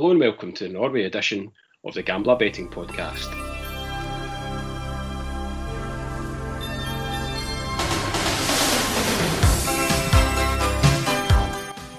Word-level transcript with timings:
Hello 0.00 0.12
and 0.12 0.20
welcome 0.20 0.50
to 0.50 0.64
the 0.64 0.70
Norway 0.72 1.04
edition 1.04 1.52
of 1.84 1.92
the 1.92 2.02
Gambler 2.02 2.34
Betting 2.34 2.70
Podcast. 2.70 3.30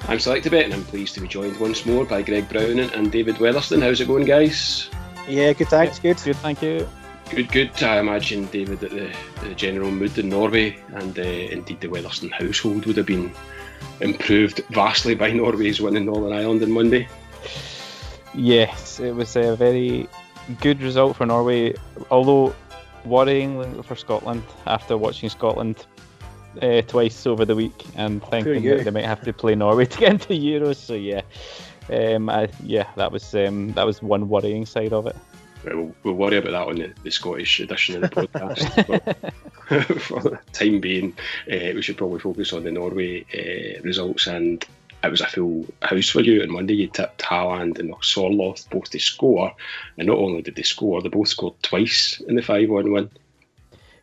I'm 0.09 0.17
Selectabet 0.17 0.63
and 0.63 0.73
I'm 0.73 0.83
pleased 0.85 1.13
to 1.13 1.21
be 1.21 1.27
joined 1.27 1.59
once 1.59 1.85
more 1.85 2.03
by 2.03 2.23
Greg 2.23 2.49
Brown 2.49 2.79
and 2.79 3.11
David 3.11 3.35
Weatherston. 3.35 3.83
How's 3.83 4.01
it 4.01 4.07
going, 4.07 4.25
guys? 4.25 4.89
Yeah, 5.27 5.53
good 5.53 5.67
thanks, 5.67 5.99
good. 5.99 6.17
Good, 6.23 6.37
thank 6.37 6.63
you. 6.63 6.89
Good, 7.29 7.51
good. 7.51 7.83
I 7.83 7.99
imagine, 7.99 8.45
David, 8.47 8.79
that 8.79 8.89
the, 8.89 9.13
the 9.47 9.53
general 9.53 9.91
mood 9.91 10.17
in 10.17 10.27
Norway 10.27 10.75
and 10.95 11.19
uh, 11.19 11.21
indeed 11.21 11.79
the 11.79 11.87
Weatherston 11.87 12.31
household 12.31 12.87
would 12.87 12.97
have 12.97 13.05
been 13.05 13.31
improved 13.99 14.61
vastly 14.71 15.13
by 15.13 15.29
Norway's 15.29 15.79
win 15.79 15.95
in 15.95 16.05
Northern 16.05 16.33
Ireland 16.33 16.63
on 16.63 16.71
Monday. 16.71 17.07
Yes, 18.33 18.99
it 18.99 19.15
was 19.15 19.35
a 19.35 19.55
very 19.55 20.07
good 20.59 20.81
result 20.81 21.17
for 21.17 21.25
Norway, 21.25 21.75
although 22.09 22.55
worrying 23.05 23.83
for 23.83 23.95
Scotland 23.95 24.43
after 24.65 24.97
watching 24.97 25.29
Scotland 25.29 25.85
uh, 26.61 26.81
twice 26.83 27.25
over 27.25 27.45
the 27.45 27.55
week 27.55 27.85
and 27.95 28.23
thinking 28.25 28.63
that 28.63 28.83
they 28.83 28.91
might 28.91 29.05
have 29.05 29.21
to 29.21 29.33
play 29.33 29.55
Norway 29.55 29.85
to 29.87 29.97
get 29.97 30.11
into 30.13 30.33
Euros. 30.33 30.77
So 30.77 30.93
yeah, 30.93 31.21
um, 31.89 32.29
I, 32.29 32.49
yeah, 32.63 32.87
that 32.95 33.11
was 33.11 33.33
um, 33.35 33.73
that 33.73 33.85
was 33.85 34.01
one 34.01 34.29
worrying 34.29 34.65
side 34.65 34.93
of 34.93 35.07
it. 35.07 35.15
we'll, 35.65 35.93
we'll, 36.03 36.13
worry 36.13 36.37
about 36.37 36.51
that 36.51 36.67
on 36.67 36.75
the, 36.75 36.93
the 37.03 37.11
Scottish 37.11 37.59
edition 37.59 38.03
of 38.03 38.09
the 38.09 38.27
podcast. 38.27 39.31
for 40.01 40.19
the 40.21 40.39
time 40.51 40.81
being, 40.81 41.13
uh, 41.49 41.71
we 41.73 41.81
should 41.81 41.97
probably 41.97 42.19
focus 42.19 42.51
on 42.51 42.63
the 42.63 42.71
Norway 42.71 43.25
uh, 43.33 43.81
results. 43.83 44.27
And 44.27 44.65
it 45.03 45.09
was 45.09 45.21
a 45.21 45.27
full 45.27 45.65
house 45.81 46.09
for 46.09 46.21
you 46.21 46.41
on 46.41 46.51
Monday. 46.51 46.75
You 46.75 46.87
tipped 46.87 47.21
Haaland 47.21 47.79
and 47.79 47.93
Sorloth 48.01 48.69
both 48.69 48.89
to 48.91 48.99
score. 48.99 49.53
And 49.97 50.07
not 50.07 50.17
only 50.17 50.41
did 50.41 50.55
they 50.55 50.63
score, 50.63 51.01
they 51.01 51.09
both 51.09 51.29
scored 51.29 51.61
twice 51.61 52.21
in 52.27 52.35
the 52.35 52.41
5 52.41 52.69
1 52.69 52.91
win. 52.91 53.09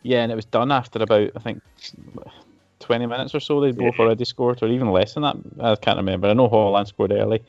Yeah, 0.03 0.23
and 0.23 0.33
it 0.33 0.37
was 0.37 0.45
done 0.45 0.73
after 0.73 1.03
about, 1.03 1.31
I 1.37 1.41
think, 1.41 1.63
20 2.81 3.07
minutes 3.07 3.35
or 3.35 3.41
so. 3.41 3.61
They 3.61 3.73
both 3.73 3.95
yeah. 3.99 4.05
already 4.05 4.25
scored, 4.25 4.63
or 4.63 4.69
even 4.69 4.91
less 4.91 5.15
than 5.15 5.25
that. 5.25 5.37
I 5.61 5.77
can't 5.77 5.99
remember. 5.99 6.29
I 6.29 6.35
know 6.35 6.49
Haaland 6.49 6.87
scored 6.87 7.13
early 7.13 7.43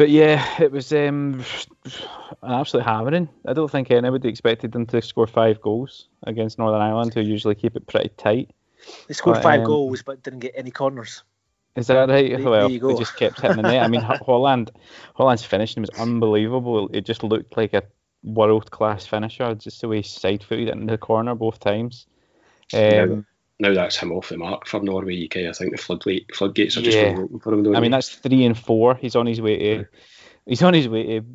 but 0.00 0.08
yeah, 0.08 0.42
it 0.58 0.72
was 0.72 0.94
um, 0.94 1.44
an 2.42 2.52
absolute 2.52 2.86
hammering. 2.86 3.28
I 3.46 3.52
don't 3.52 3.70
think 3.70 3.90
anybody 3.90 4.30
expected 4.30 4.72
them 4.72 4.86
to 4.86 5.02
score 5.02 5.26
five 5.26 5.60
goals 5.60 6.08
against 6.22 6.58
Northern 6.58 6.80
Ireland, 6.80 7.12
who 7.12 7.20
usually 7.20 7.54
keep 7.54 7.76
it 7.76 7.86
pretty 7.86 8.08
tight. 8.16 8.48
They 9.08 9.12
scored 9.12 9.34
but, 9.34 9.42
five 9.42 9.60
um, 9.60 9.66
goals, 9.66 10.00
but 10.00 10.22
didn't 10.22 10.38
get 10.38 10.54
any 10.56 10.70
corners. 10.70 11.22
Is 11.76 11.86
that 11.86 12.08
right? 12.08 12.30
There, 12.30 12.50
well, 12.50 12.68
there 12.68 12.78
they 12.78 12.94
just 12.94 13.16
kept 13.16 13.40
hitting 13.40 13.58
the 13.58 13.62
net. 13.62 13.82
I 13.82 13.88
mean, 13.88 14.00
Haaland, 14.26 14.70
Haaland's 15.16 15.44
finishing 15.44 15.82
was 15.82 15.90
unbelievable. 15.90 16.90
It 16.92 17.06
just 17.06 17.22
looked 17.22 17.56
like 17.56 17.74
a 17.74 17.84
world 18.22 18.70
class 18.70 19.06
finisher, 19.06 19.54
just 19.54 19.80
the 19.80 19.88
way 19.88 19.98
he 19.98 20.02
side 20.02 20.42
footed 20.42 20.68
it 20.68 20.74
into 20.74 20.92
the 20.92 20.98
corner 20.98 21.34
both 21.34 21.60
times. 21.60 22.06
Um, 22.74 23.26
now 23.58 23.74
that's 23.74 23.96
him 23.96 24.12
off 24.12 24.30
the 24.30 24.38
mark 24.38 24.66
for 24.66 24.80
Norway 24.80 25.24
UK. 25.24 25.48
I 25.48 25.52
think 25.52 25.72
the 25.72 25.78
floodgate 25.78 26.34
floodgates 26.34 26.76
are 26.76 26.82
just 26.82 26.96
yeah. 26.96 27.14
open 27.16 27.40
for 27.40 27.52
him. 27.52 27.74
I 27.76 27.80
mean, 27.80 27.90
that's 27.90 28.08
three 28.08 28.44
and 28.44 28.58
four. 28.58 28.94
He's 28.94 29.16
on 29.16 29.26
his 29.26 29.40
way 29.40 29.58
to. 29.58 29.86
He's 30.46 30.62
on 30.62 30.74
his 30.74 30.88
way 30.88 31.20
to, 31.20 31.26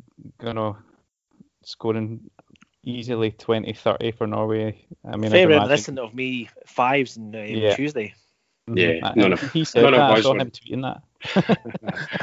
you 0.42 0.52
know, 0.52 0.76
scoring 1.64 2.30
easily 2.82 3.30
20, 3.30 3.72
30 3.72 4.10
for 4.12 4.26
Norway. 4.26 4.84
I 5.04 5.16
mean, 5.16 5.30
fair 5.30 5.48
reminiscent 5.48 5.98
of 5.98 6.14
me 6.14 6.50
fives 6.66 7.16
on 7.16 7.34
uh, 7.34 7.38
yeah. 7.38 7.74
Tuesday. 7.74 8.14
Yeah, 8.68 9.12
none 9.14 9.32
of, 9.32 9.52
he 9.52 9.64
said 9.64 9.82
none 9.82 9.92
that. 9.92 10.00
Of 10.00 10.10
us 10.10 10.18
I 10.18 10.22
saw 10.22 10.32
were, 10.32 10.40
him 10.40 10.50
tweeting 10.50 10.82
that. 10.82 11.58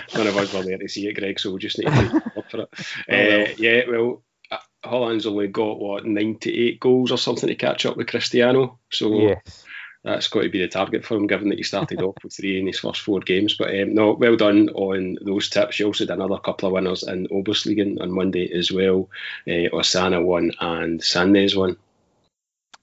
none 0.15 0.27
of 0.27 0.37
us 0.37 0.53
were 0.53 0.63
there 0.63 0.77
to 0.77 0.89
see 0.89 1.07
it, 1.07 1.13
Greg. 1.13 1.39
So 1.39 1.51
we 1.51 1.59
just 1.59 1.77
need 1.77 1.87
to 1.87 2.21
up 2.37 2.51
for 2.51 2.61
it. 2.61 2.69
Oh, 2.73 2.83
well. 3.07 3.41
Uh, 3.41 3.47
yeah, 3.57 3.81
well, 3.87 4.23
uh, 4.51 4.57
Haaland's 4.83 5.25
only 5.25 5.47
got 5.47 5.79
what 5.79 6.05
98 6.05 6.79
goals 6.79 7.11
or 7.11 7.17
something 7.17 7.47
to 7.47 7.55
catch 7.55 7.85
up 7.85 7.95
with 7.95 8.07
Cristiano. 8.07 8.79
So 8.91 9.13
yes 9.19 9.63
that's 10.03 10.27
got 10.27 10.41
to 10.41 10.49
be 10.49 10.59
the 10.59 10.67
target 10.67 11.05
for 11.05 11.15
him, 11.15 11.27
given 11.27 11.49
that 11.49 11.57
he 11.57 11.63
started 11.63 12.01
off 12.01 12.15
with 12.23 12.33
three 12.33 12.59
in 12.59 12.67
his 12.67 12.79
first 12.79 13.01
four 13.01 13.21
games. 13.21 13.55
But 13.55 13.69
um, 13.69 13.95
no, 13.95 14.11
well 14.11 14.35
done 14.35 14.69
on 14.69 15.17
those 15.21 15.49
tips. 15.49 15.79
You 15.79 15.87
also 15.87 16.05
did 16.05 16.13
another 16.13 16.37
couple 16.39 16.67
of 16.67 16.73
winners 16.73 17.03
in 17.03 17.27
OBOS-ligaen 17.27 18.01
on 18.01 18.11
Monday 18.11 18.51
as 18.53 18.71
well. 18.71 19.09
Uh, 19.47 19.71
Åsane 19.71 20.23
won 20.23 20.51
and 20.59 20.99
Sandnes 20.99 21.55
won. 21.55 21.77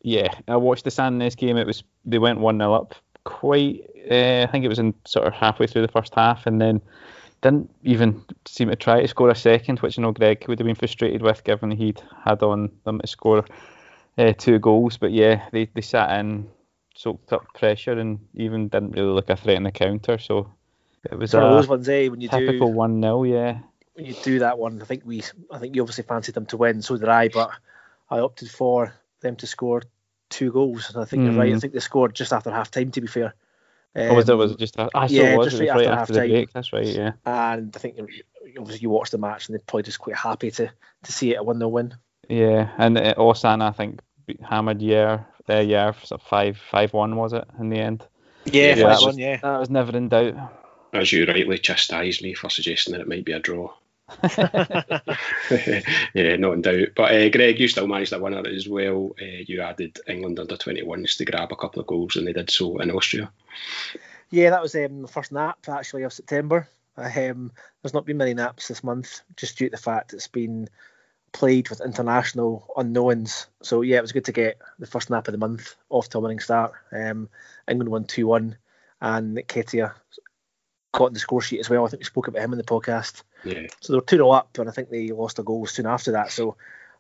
Yeah, 0.03 0.33
I 0.49 0.57
watched 0.57 0.85
the 0.85 0.91
Sandnes 0.91 1.37
game. 1.37 1.59
It 1.59 1.67
was 1.67 1.83
they 2.07 2.19
went 2.19 2.41
one 2.41 2.59
0 2.59 2.73
up 2.73 2.95
quite. 3.25 3.87
Uh, 4.11 4.43
I 4.43 4.49
think 4.51 4.65
it 4.65 4.69
was 4.69 4.79
in 4.79 4.95
sort 5.07 5.27
of 5.27 5.33
halfway 5.33 5.67
through 5.67 5.83
the 5.83 5.93
first 5.93 6.15
half, 6.15 6.47
and 6.47 6.61
then 6.61 6.81
didn't 7.43 7.71
even 7.83 8.23
seem 8.47 8.69
to 8.69 8.77
try 8.77 9.01
to 9.01 9.09
score 9.09 9.31
a 9.31 9.35
second, 9.35 9.81
which 9.81 9.99
I 9.99 10.03
know 10.03 10.13
Greg 10.13 10.45
would 10.47 10.59
have 10.59 10.67
been 10.67 10.75
frustrated 10.75 11.23
with, 11.23 11.45
given 11.45 11.71
he'd 11.71 12.03
had 12.25 12.43
on 12.43 12.71
them 12.85 13.01
to 13.01 13.07
score 13.07 13.45
uh, 14.19 14.33
two 14.37 14.59
goals. 14.59 14.99
But 14.99 15.13
yeah, 15.13 15.49
they, 15.53 15.67
they 15.75 15.81
sat 15.81 16.19
in 16.21 16.49
soaked 16.95 17.33
up 17.33 17.47
pressure 17.55 17.93
and 17.93 18.19
even 18.35 18.69
didn't 18.69 18.93
really 18.93 19.13
look 19.13 19.31
a 19.31 19.37
threat 19.37 19.57
in 19.57 19.63
the 19.63 19.73
counter. 19.73 20.19
So 20.19 20.53
it 21.11 21.19
was 21.19 21.33
one 21.33 21.45
of 21.45 21.51
those 21.53 21.69
ones, 21.69 21.89
eh? 21.89 22.09
When 22.09 22.21
you 22.21 22.29
typical 22.29 22.69
do 22.69 22.75
one 22.75 23.01
0 23.01 23.25
yeah. 23.25 23.59
When 23.95 24.05
you 24.05 24.15
do 24.23 24.41
that 24.41 24.59
one, 24.59 24.83
I 24.83 24.85
think 24.85 25.03
we, 25.05 25.23
I 25.51 25.59
think 25.59 25.75
you 25.75 25.83
obviously 25.83 26.05
fancied 26.05 26.35
them 26.35 26.47
to 26.47 26.57
win. 26.57 26.83
So 26.83 26.97
did 26.97 27.09
I, 27.09 27.29
but 27.29 27.51
I 28.11 28.21
opted 28.21 28.51
for 28.51 28.95
them 29.21 29.37
to 29.37 29.47
score 29.47 29.83
two 30.31 30.51
goals. 30.51 30.91
And 30.91 31.03
I 31.03 31.05
think 31.05 31.23
mm. 31.23 31.27
you're 31.27 31.39
right. 31.39 31.53
I 31.53 31.57
mm. 31.57 31.61
think 31.61 31.73
they 31.73 31.81
scored 31.81 32.15
just 32.15 32.33
after 32.33 32.51
half 32.51 32.71
time. 32.71 32.91
To 32.93 33.01
be 33.01 33.07
fair. 33.07 33.35
Um, 33.95 34.11
oh, 34.11 34.15
was 34.15 34.29
it? 34.29 34.35
Was 34.35 34.53
it 34.53 34.59
just? 34.59 34.79
I 34.79 34.89
yeah, 35.09 35.37
was. 35.37 35.49
just 35.49 35.61
right, 35.61 35.71
right 35.71 35.87
after, 35.87 36.01
after 36.01 36.13
the 36.15 36.29
break. 36.29 36.53
That's 36.53 36.73
right. 36.73 36.87
Yeah. 36.87 37.13
And 37.27 37.75
I 37.75 37.79
think 37.79 37.99
obviously 38.59 38.83
you 38.83 38.91
watched 38.91 39.13
the 39.13 39.19
match 39.19 39.49
and 39.49 39.55
they're 39.55 39.65
probably 39.67 39.83
just 39.83 39.99
quite 39.99 40.17
happy 40.17 40.51
to 40.53 40.71
to 41.03 41.13
see 41.13 41.33
it 41.33 41.39
a 41.39 41.43
one 41.43 41.59
0 41.59 41.69
win. 41.69 41.95
Yeah, 42.29 42.71
and 42.79 42.97
uh, 42.97 43.15
Åsane 43.15 43.63
I 43.63 43.73
think 43.73 44.01
hammered 44.43 44.81
yeah 44.81 45.25
uh, 45.51 45.59
yeah, 45.59 45.93
five 45.93 46.59
five 46.71 46.93
one 46.93 47.17
was 47.17 47.33
it 47.33 47.45
in 47.59 47.71
the 47.71 47.79
end? 47.79 48.07
Yeah, 48.45 48.75
yeah 48.75 48.75
that 48.75 49.03
was, 49.03 49.19
yeah. 49.19 49.37
That 49.39 49.59
was 49.59 49.71
never 49.71 49.97
in 49.97 50.09
doubt. 50.09 50.37
As 50.93 51.13
you 51.13 51.27
rightly 51.27 51.59
chastised 51.59 52.23
me 52.23 52.35
for 52.35 52.49
suggesting 52.51 52.93
that 52.93 53.01
it 53.01 53.09
might 53.09 53.25
be 53.25 53.33
a 53.33 53.41
draw. 53.41 53.73
Yeah, 56.15 56.37
not 56.37 56.53
in 56.53 56.63
doubt. 56.63 56.89
But 56.97 57.13
uh, 57.13 57.29
Greg, 57.29 57.61
you 57.61 57.69
still 57.69 57.87
managed 57.87 58.13
that 58.13 58.21
winner 58.21 58.47
as 58.47 58.69
well. 58.69 59.13
Uh, 59.21 59.45
you 59.47 59.61
added 59.61 59.99
England 60.07 60.39
under 60.39 60.57
21s 60.57 61.17
to 61.19 61.25
grab 61.25 61.53
a 61.53 61.57
couple 61.57 61.81
of 61.81 61.87
goals, 61.87 62.17
and 62.17 62.27
they 62.27 62.33
did 62.33 62.51
so 62.51 62.79
in 62.79 62.91
Austria. 62.91 63.31
Yeah, 64.31 64.51
that 64.51 64.63
was 64.63 64.75
um, 64.75 65.03
the 65.03 65.09
first 65.09 65.33
nap 65.33 65.59
actually 65.69 66.03
of 66.05 66.13
September. 66.13 66.69
Um, 66.97 67.53
there's 67.83 67.95
not 67.95 68.05
been 68.05 68.17
many 68.17 68.35
naps 68.35 68.69
this 68.69 68.85
month, 68.85 69.23
just 69.37 69.59
due 69.59 69.67
to 69.67 69.77
the 69.77 69.83
fact 69.83 70.13
it's 70.13 70.29
been 70.29 70.69
played 71.33 71.69
with 71.71 71.81
international 71.81 72.67
unknowns. 72.77 73.47
So 73.63 73.83
yeah, 73.83 73.99
it 73.99 74.03
was 74.03 74.13
good 74.13 74.25
to 74.27 74.33
get 74.33 74.59
the 74.79 74.87
first 74.87 75.11
nap 75.11 75.29
of 75.29 75.33
the 75.33 75.39
month 75.39 75.77
off 75.89 76.09
to 76.11 76.19
a 76.19 76.21
winning 76.21 76.41
start. 76.41 76.73
Um, 76.93 77.29
England 77.69 77.91
won 77.91 78.05
two 78.05 78.27
one, 78.27 78.57
and 79.01 79.37
Nketiah 79.37 79.95
got 80.93 81.07
in 81.07 81.15
the 81.15 81.21
score 81.21 81.41
sheet 81.41 81.61
as 81.61 81.71
well. 81.71 81.85
I 81.85 81.89
think 81.89 82.01
we 82.01 82.05
spoke 82.05 82.29
about 82.29 82.43
him 82.43 82.53
in 82.53 82.59
the 82.59 82.65
podcast. 82.65 83.23
Yeah. 83.45 83.67
So 83.81 83.93
they 83.93 83.99
were 83.99 84.05
two 84.05 84.17
0 84.17 84.31
up, 84.31 84.59
and 84.59 84.69
I 84.69 84.73
think 84.73 84.91
they 84.91 85.09
lost 85.09 85.39
a 85.39 85.43
goal 85.43 85.67
soon 85.67 85.87
after 85.87 86.13
that. 86.13 86.33
So 86.33 86.51
I 86.51 86.55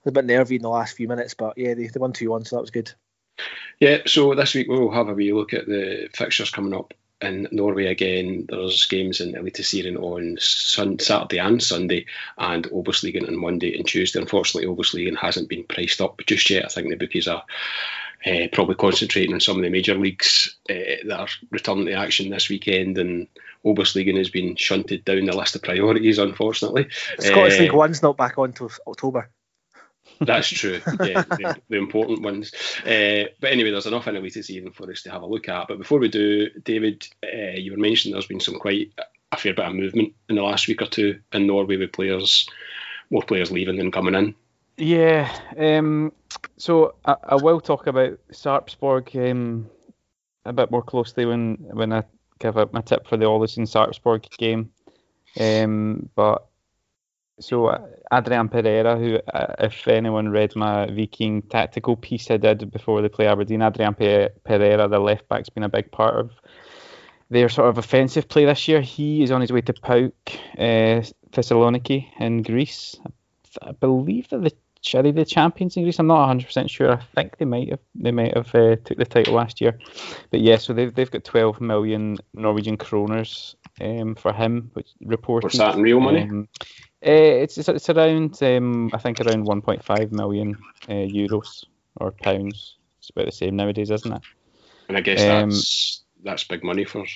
was 0.04 0.10
a 0.10 0.12
bit 0.12 0.24
nervy 0.24 0.56
in 0.56 0.62
the 0.62 0.68
last 0.68 0.96
few 0.96 1.08
minutes, 1.08 1.34
but 1.34 1.58
yeah, 1.58 1.74
they, 1.74 1.86
they 1.86 2.00
won 2.00 2.12
two 2.12 2.30
one, 2.30 2.44
so 2.44 2.56
that 2.56 2.62
was 2.62 2.70
good. 2.70 2.92
Yeah, 3.78 3.98
so 4.06 4.34
this 4.34 4.54
week 4.54 4.68
we'll 4.68 4.90
have 4.90 5.08
a 5.08 5.14
wee 5.14 5.32
look 5.32 5.54
at 5.54 5.66
the 5.66 6.08
fixtures 6.12 6.50
coming 6.50 6.74
up 6.74 6.94
in 7.20 7.48
Norway 7.50 7.86
again. 7.86 8.46
There's 8.48 8.86
games 8.86 9.20
in 9.20 9.32
Eliteserien 9.32 9.96
on 10.00 10.36
sun, 10.38 10.98
Saturday 10.98 11.38
and 11.38 11.62
Sunday, 11.62 12.06
and 12.38 12.66
OBOS-ligaen 12.66 13.28
on 13.28 13.38
Monday 13.38 13.76
and 13.76 13.86
Tuesday. 13.86 14.20
Unfortunately, 14.20 14.68
OBOS-ligaen 14.68 15.18
hasn't 15.18 15.48
been 15.48 15.64
priced 15.64 16.00
up 16.00 16.20
just 16.26 16.48
yet. 16.50 16.64
I 16.64 16.68
think 16.68 16.88
the 16.88 16.96
bookies 16.96 17.28
are 17.28 17.44
uh, 18.26 18.48
probably 18.52 18.74
concentrating 18.74 19.34
on 19.34 19.40
some 19.40 19.56
of 19.56 19.62
the 19.62 19.70
major 19.70 19.94
leagues 19.94 20.56
uh, 20.68 20.74
that 21.06 21.20
are 21.20 21.28
returning 21.50 21.86
to 21.86 21.92
action 21.92 22.30
this 22.30 22.48
weekend, 22.48 22.98
and 22.98 23.28
OBOS-ligaen 23.65 24.16
has 24.16 24.31
been 24.31 24.56
shunted 24.56 25.04
down 25.04 25.26
the 25.26 25.37
list 25.37 25.54
of 25.54 25.62
priorities, 25.62 26.19
unfortunately. 26.19 26.88
Scottish 27.19 27.59
uh, 27.59 27.62
League 27.62 27.73
One's 27.73 28.02
not 28.02 28.17
back 28.17 28.38
on 28.38 28.46
until 28.46 28.70
October. 28.87 29.31
That's 30.20 30.49
true. 30.49 30.81
Yeah, 31.00 31.23
the, 31.23 31.61
the, 31.69 31.76
important 31.76 32.23
ones. 32.23 32.52
Uh, 32.84 33.25
but 33.40 33.52
anyway, 33.52 33.70
there's 33.70 33.87
enough 33.87 34.06
in 34.06 34.17
Eliteserien 34.17 34.75
for 34.75 34.90
us 34.90 35.02
to 35.02 35.11
have 35.11 35.23
a 35.23 35.26
look 35.26 35.49
at. 35.49 35.69
But 35.69 35.79
before 35.79 35.99
we 35.99 36.08
do, 36.08 36.50
David, 36.64 37.06
uh, 37.25 37.56
you 37.56 37.73
were 37.73 37.79
mentioning 37.79 38.12
there's 38.12 38.26
been 38.26 38.40
some 38.40 38.58
quite 38.58 38.93
a 39.32 39.37
fair 39.37 39.55
bit 39.55 39.67
of 39.67 39.75
movement 39.75 40.14
in 40.29 40.37
the 40.37 40.43
last 40.43 40.69
week 40.69 40.82
or 40.82 40.87
two 40.87 41.20
in 41.32 41.46
Norway 41.46 41.76
with 41.76 41.93
players, 41.93 42.49
more 43.11 43.23
players 43.23 43.50
leaving 43.50 43.76
than 43.76 43.90
coming 43.90 44.14
in. 44.14 44.34
Yeah. 44.76 45.31
Um, 45.56 46.12
so 46.56 46.94
I, 47.05 47.17
I, 47.23 47.34
will 47.37 47.61
talk 47.61 47.87
about 47.87 48.19
Sarpsborg 48.32 49.31
um, 49.31 49.69
a 50.44 50.52
bit 50.52 50.70
more 50.70 50.82
closely 50.82 51.26
when 51.26 51.56
when 51.61 51.93
I 51.93 52.05
give 52.40 52.58
out 52.58 52.72
my 52.72 52.81
tip 52.81 53.06
for 53.06 53.16
the 53.16 53.26
Ålesund 53.26 53.69
Sarpsborg 53.69 54.28
game. 54.37 54.70
Um, 55.38 56.08
but 56.16 56.46
so 57.38 57.66
uh, 57.66 57.87
Adrian 58.12 58.48
Pereira, 58.48 58.98
who, 58.98 59.19
uh, 59.32 59.54
if 59.60 59.87
anyone 59.88 60.28
read 60.28 60.56
my 60.56 60.87
Viking 60.87 61.42
tactical 61.42 61.96
piece 61.96 62.31
I 62.31 62.37
did 62.37 62.70
before 62.70 63.00
they 63.00 63.08
play 63.08 63.26
Aberdeen, 63.26 63.62
Adrian 63.62 63.94
Pereira, 63.94 64.88
the 64.88 64.98
left 64.98 65.28
back's 65.28 65.48
been 65.48 65.62
a 65.62 65.69
big 65.69 65.90
part 65.90 66.16
of 66.16 66.32
their 67.31 67.48
sort 67.48 67.69
of 67.69 67.78
offensive 67.78 68.28
play 68.28 68.44
this 68.44 68.69
year. 68.69 68.81
He 68.81 69.22
is 69.22 69.31
on 69.31 69.40
his 69.40 69.52
way 69.52 69.60
to 69.62 69.72
PAOK 69.72 70.12
uh, 70.58 71.02
Thessaloniki 71.31 72.06
in 72.19 72.43
Greece. 72.43 72.96
I 73.62 73.72
believe 73.72 74.28
they're 74.28 74.40
the 74.40 74.52
are 74.94 75.03
they 75.03 75.11
the 75.11 75.25
champions 75.25 75.77
in 75.77 75.82
Greece? 75.82 75.99
I'm 75.99 76.06
not 76.06 76.21
100 76.21 76.47
percent 76.47 76.71
sure. 76.71 76.93
I 76.93 77.00
think 77.15 77.37
they 77.38 77.44
might 77.44 77.71
have 77.71 77.81
they 77.94 78.11
might 78.12 78.35
have 78.37 78.55
uh, 78.55 78.77
took 78.85 78.99
the 78.99 79.05
title 79.05 79.35
last 79.35 79.61
year, 79.61 79.79
but 80.31 80.41
yeah. 80.41 80.56
So 80.56 80.73
they've 80.73 80.94
they've 80.94 81.11
got 81.11 81.25
12 81.25 81.61
million 81.61 82.19
Norwegian 82.35 82.77
kroners 82.77 83.55
um, 83.81 84.15
for 84.15 84.32
him, 84.32 84.71
which 84.75 84.88
reported. 85.05 85.44
What's 85.44 85.59
that 85.59 85.77
in 85.77 85.82
real 85.82 86.00
money? 86.00 86.23
Um, 86.23 86.49
uh, 87.06 87.11
it's, 87.11 87.59
it's 87.59 87.69
it's 87.69 87.91
around 87.91 88.43
um, 88.43 88.91
I 88.93 88.99
think 88.99 89.21
around 89.21 89.47
1.5 89.47 90.12
million 90.12 90.56
uh, 90.88 90.93
euros 90.93 91.65
or 91.97 92.11
pounds. 92.12 92.77
It's 92.99 93.11
about 93.11 93.27
the 93.27 93.32
same 93.32 93.56
nowadays, 93.56 93.91
isn't 93.91 94.12
it? 94.12 94.23
And 94.88 94.97
I 94.97 95.00
guess 95.00 95.21
Um, 95.23 95.50
that's 95.50 96.05
that's 96.23 96.44
big 96.44 96.65
money 96.65 96.85
for. 96.85 97.06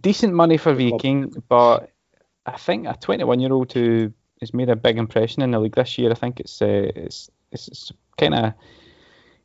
decent 0.00 0.34
money 0.34 0.56
for. 0.56 0.74
Viking, 0.74 1.42
but 1.48 1.90
I 2.46 2.56
think 2.56 2.86
a 2.86 2.96
21 2.98 3.40
year 3.40 3.52
old 3.52 3.72
who 3.72 4.12
has 4.40 4.54
made 4.54 4.70
a 4.70 4.76
big 4.76 4.98
impression 4.98 5.42
in 5.42 5.50
the 5.50 5.58
league 5.58 5.74
this 5.74 5.98
year, 5.98 6.10
I 6.10 6.14
think 6.14 6.40
it's 6.40 6.62
uh, 6.62 6.90
it's 6.94 7.30
it's, 7.52 7.68
it's 7.68 7.92
kind 8.16 8.34
of 8.34 8.54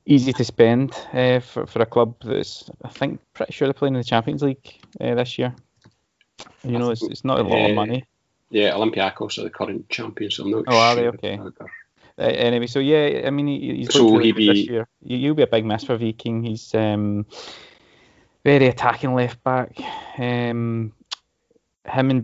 easy 0.06 0.34
to 0.34 0.44
spend 0.44 0.94
uh, 1.14 1.40
for 1.40 1.66
for 1.66 1.82
a 1.82 1.86
club 1.86 2.16
that's 2.24 2.70
I 2.84 2.90
think 2.90 3.20
pretty 3.34 3.54
sure 3.54 3.68
they're 3.68 3.74
playing 3.74 3.96
in 3.96 4.00
the 4.02 4.06
Champions 4.06 4.44
League 4.44 4.80
uh, 5.02 5.16
this 5.16 5.38
year. 5.38 5.54
You 6.64 6.80
know, 6.80 6.92
it's 6.92 7.04
it's 7.04 7.26
not 7.26 7.40
a 7.40 7.44
lot 7.44 7.70
of 7.70 7.76
money. 7.76 8.06
Yeah, 8.50 8.72
Olympiacos 8.72 9.38
are 9.38 9.44
the 9.44 9.50
current 9.50 9.90
champions. 9.90 10.36
So 10.36 10.44
I'm 10.44 10.52
not 10.52 10.64
Oh, 10.68 10.78
are 10.78 10.96
they? 10.96 11.08
Okay. 11.08 11.40
Uh, 12.18 12.22
anyway, 12.22 12.68
so 12.68 12.80
yeah, 12.80 13.24
I 13.26 13.30
mean, 13.30 13.48
he, 13.48 13.76
he's 13.78 13.94
So 13.94 14.18
he 14.20 14.32
good 14.32 14.42
this 14.48 14.66
be- 14.66 14.72
year. 14.72 14.88
He'll 15.06 15.34
be 15.34 15.44
a 15.44 15.48
big 15.48 15.66
miss 15.66 15.84
for 15.84 15.98
Viking. 15.98 16.44
He's 16.44 16.74
um, 16.74 17.26
very 18.44 18.68
attacking 18.68 19.14
left 19.14 19.44
back. 19.44 19.78
Um, 20.18 20.94
him 21.86 22.10
and 22.10 22.24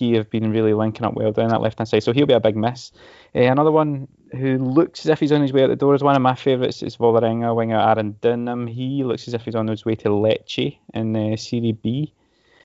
Have 0.00 0.30
been 0.30 0.50
really 0.52 0.74
linking 0.74 1.04
up 1.06 1.14
well 1.14 1.32
down 1.32 1.48
that 1.48 1.60
left 1.60 1.78
hand 1.78 1.88
side, 1.88 2.02
so 2.02 2.12
he'll 2.12 2.26
be 2.26 2.34
a 2.34 2.40
big 2.40 2.56
miss. 2.56 2.92
Uh, 3.34 3.40
another 3.40 3.70
one 3.72 4.08
who 4.32 4.58
looks 4.58 5.00
as 5.00 5.10
if 5.10 5.20
he's 5.20 5.32
on 5.32 5.42
his 5.42 5.52
way 5.52 5.62
out 5.64 5.68
the 5.68 5.76
door 5.76 5.94
is 5.94 6.02
one 6.02 6.16
of 6.16 6.22
my 6.22 6.34
favourites. 6.34 6.82
Is 6.82 6.96
Vålerenga 6.96 7.54
winger 7.54 7.78
Aron 7.78 8.14
Dønnum. 8.20 8.68
He 8.68 9.04
looks 9.04 9.28
as 9.28 9.34
if 9.34 9.42
he's 9.42 9.54
on 9.54 9.68
his 9.68 9.84
way 9.84 9.94
to 9.96 10.08
Lecce 10.08 10.78
in 10.92 11.14
uh, 11.16 11.36
Serie 11.36 11.72
B. 11.72 12.12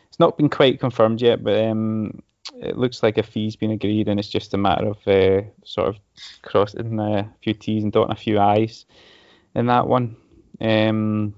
It's 0.07 0.19
not 0.19 0.37
been 0.37 0.49
quite 0.49 0.79
confirmed 0.79 1.21
yet, 1.21 1.43
but 1.43 1.63
um, 1.63 2.21
it 2.55 2.77
looks 2.77 3.03
like 3.03 3.17
a 3.17 3.23
fee's 3.23 3.55
been 3.55 3.71
agreed, 3.71 4.07
and 4.07 4.19
it's 4.19 4.29
just 4.29 4.53
a 4.53 4.57
matter 4.57 4.87
of 4.87 4.97
uh, 5.07 5.41
sort 5.63 5.89
of 5.89 5.97
crossing 6.41 6.99
a 6.99 7.31
few 7.43 7.53
T's 7.53 7.83
and 7.83 7.91
dotting 7.91 8.11
a 8.11 8.15
few 8.15 8.39
I's 8.39 8.85
in 9.53 9.67
that 9.67 9.87
one. 9.87 10.15
Um, 10.59 11.35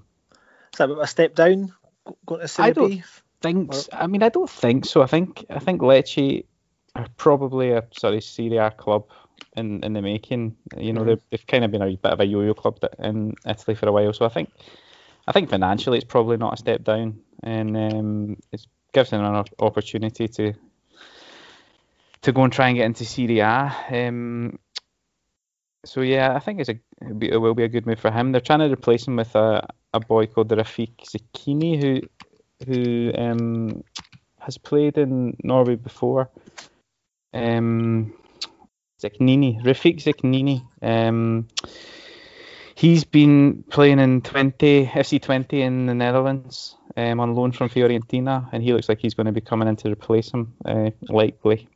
Is 0.72 0.78
that 0.78 0.90
a 0.90 1.06
step 1.06 1.34
down 1.34 1.74
going 2.26 2.40
to 2.40 2.48
Serie 2.48 2.68
I 2.68 2.72
don't- 2.72 2.88
B? 2.88 3.02
Think 3.42 3.74
I 3.92 4.06
mean 4.06 4.22
I 4.22 4.28
don't 4.28 4.48
think 4.50 4.84
so. 4.84 5.02
I 5.02 5.06
think 5.06 5.44
I 5.50 5.58
think 5.58 5.80
Lecce 5.80 6.44
are 6.94 7.06
probably 7.16 7.72
a 7.72 7.84
sort 7.98 8.14
of 8.14 8.22
Serie 8.22 8.58
A 8.58 8.70
club 8.70 9.04
in, 9.56 9.82
in 9.82 9.92
the 9.94 10.02
making. 10.02 10.56
You 10.76 10.92
know, 10.92 11.02
Mhm. 11.02 11.06
they've, 11.06 11.22
they've 11.30 11.46
kind 11.46 11.64
of 11.64 11.70
been 11.70 11.82
a 11.82 11.96
bit 11.96 12.12
of 12.12 12.20
a 12.20 12.24
yo-yo 12.24 12.54
club 12.54 12.78
in 12.98 13.34
Italy 13.46 13.74
for 13.74 13.88
a 13.88 13.92
while. 13.92 14.12
So 14.12 14.24
I 14.24 14.28
think 14.28 14.50
I 15.26 15.32
think 15.32 15.50
financially 15.50 15.98
it's 15.98 16.06
probably 16.06 16.36
not 16.36 16.54
a 16.54 16.56
step 16.56 16.84
down, 16.84 17.20
and 17.42 17.76
um, 17.76 18.36
it 18.52 18.66
gives 18.92 19.10
them 19.10 19.24
an 19.24 19.44
opportunity 19.58 20.28
to 20.28 20.52
to 22.22 22.32
go 22.32 22.44
and 22.44 22.52
try 22.52 22.68
and 22.68 22.76
get 22.76 22.86
into 22.86 23.04
Serie 23.04 23.40
A. 23.40 23.74
Um, 23.90 24.58
so 25.84 26.00
yeah, 26.02 26.34
I 26.34 26.38
think 26.38 26.60
it's 26.60 26.68
a 26.68 26.78
it 27.20 27.40
will 27.40 27.54
be 27.54 27.64
a 27.64 27.68
good 27.68 27.86
move 27.86 27.98
for 27.98 28.10
him. 28.10 28.30
They're 28.32 28.40
trying 28.40 28.60
to 28.60 28.72
replace 28.72 29.06
him 29.08 29.16
with 29.16 29.34
a, 29.34 29.66
a 29.92 30.00
boy 30.00 30.26
called 30.26 30.48
Rafik 30.50 30.98
Zekhnini 31.04 31.80
who 31.80 32.00
who 32.64 33.12
um, 33.16 33.84
has 34.38 34.58
played 34.58 34.98
in 34.98 35.36
Norway 35.42 35.76
before. 35.76 36.30
Um, 37.34 38.14
Zekhnini, 39.02 39.62
Rafik 39.62 40.02
Zekhnini. 40.02 40.62
Um, 40.82 41.48
he's 42.74 43.04
been 43.04 43.64
playing 43.70 43.98
in 43.98 44.22
Twente 44.22 44.88
FC 44.88 45.20
Twente 45.20 45.54
in 45.54 45.86
the 45.86 45.94
Netherlands 45.94 46.76
um, 46.96 47.20
on 47.20 47.34
loan 47.34 47.52
from 47.52 47.68
Fiorentina, 47.68 48.48
and 48.52 48.62
he 48.62 48.72
looks 48.72 48.88
like 48.88 49.00
he's 49.00 49.14
going 49.14 49.26
to 49.26 49.32
be 49.32 49.40
coming 49.40 49.68
in 49.68 49.76
to 49.76 49.90
replace 49.90 50.30
him, 50.30 50.52
uh, 50.64 50.90
likely. 51.08 51.68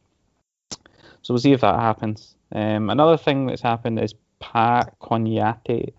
So 1.23 1.35
we'll 1.35 1.41
see 1.41 1.53
if 1.53 1.63
that 1.63 1.81
happens. 1.81 2.37
Um, 2.53 2.91
another 2.91 3.17
thing 3.17 3.47
that's 3.47 3.63
happened 3.63 3.99
is 3.99 4.15
Pat 4.39 4.95
Cognatte 5.01 5.93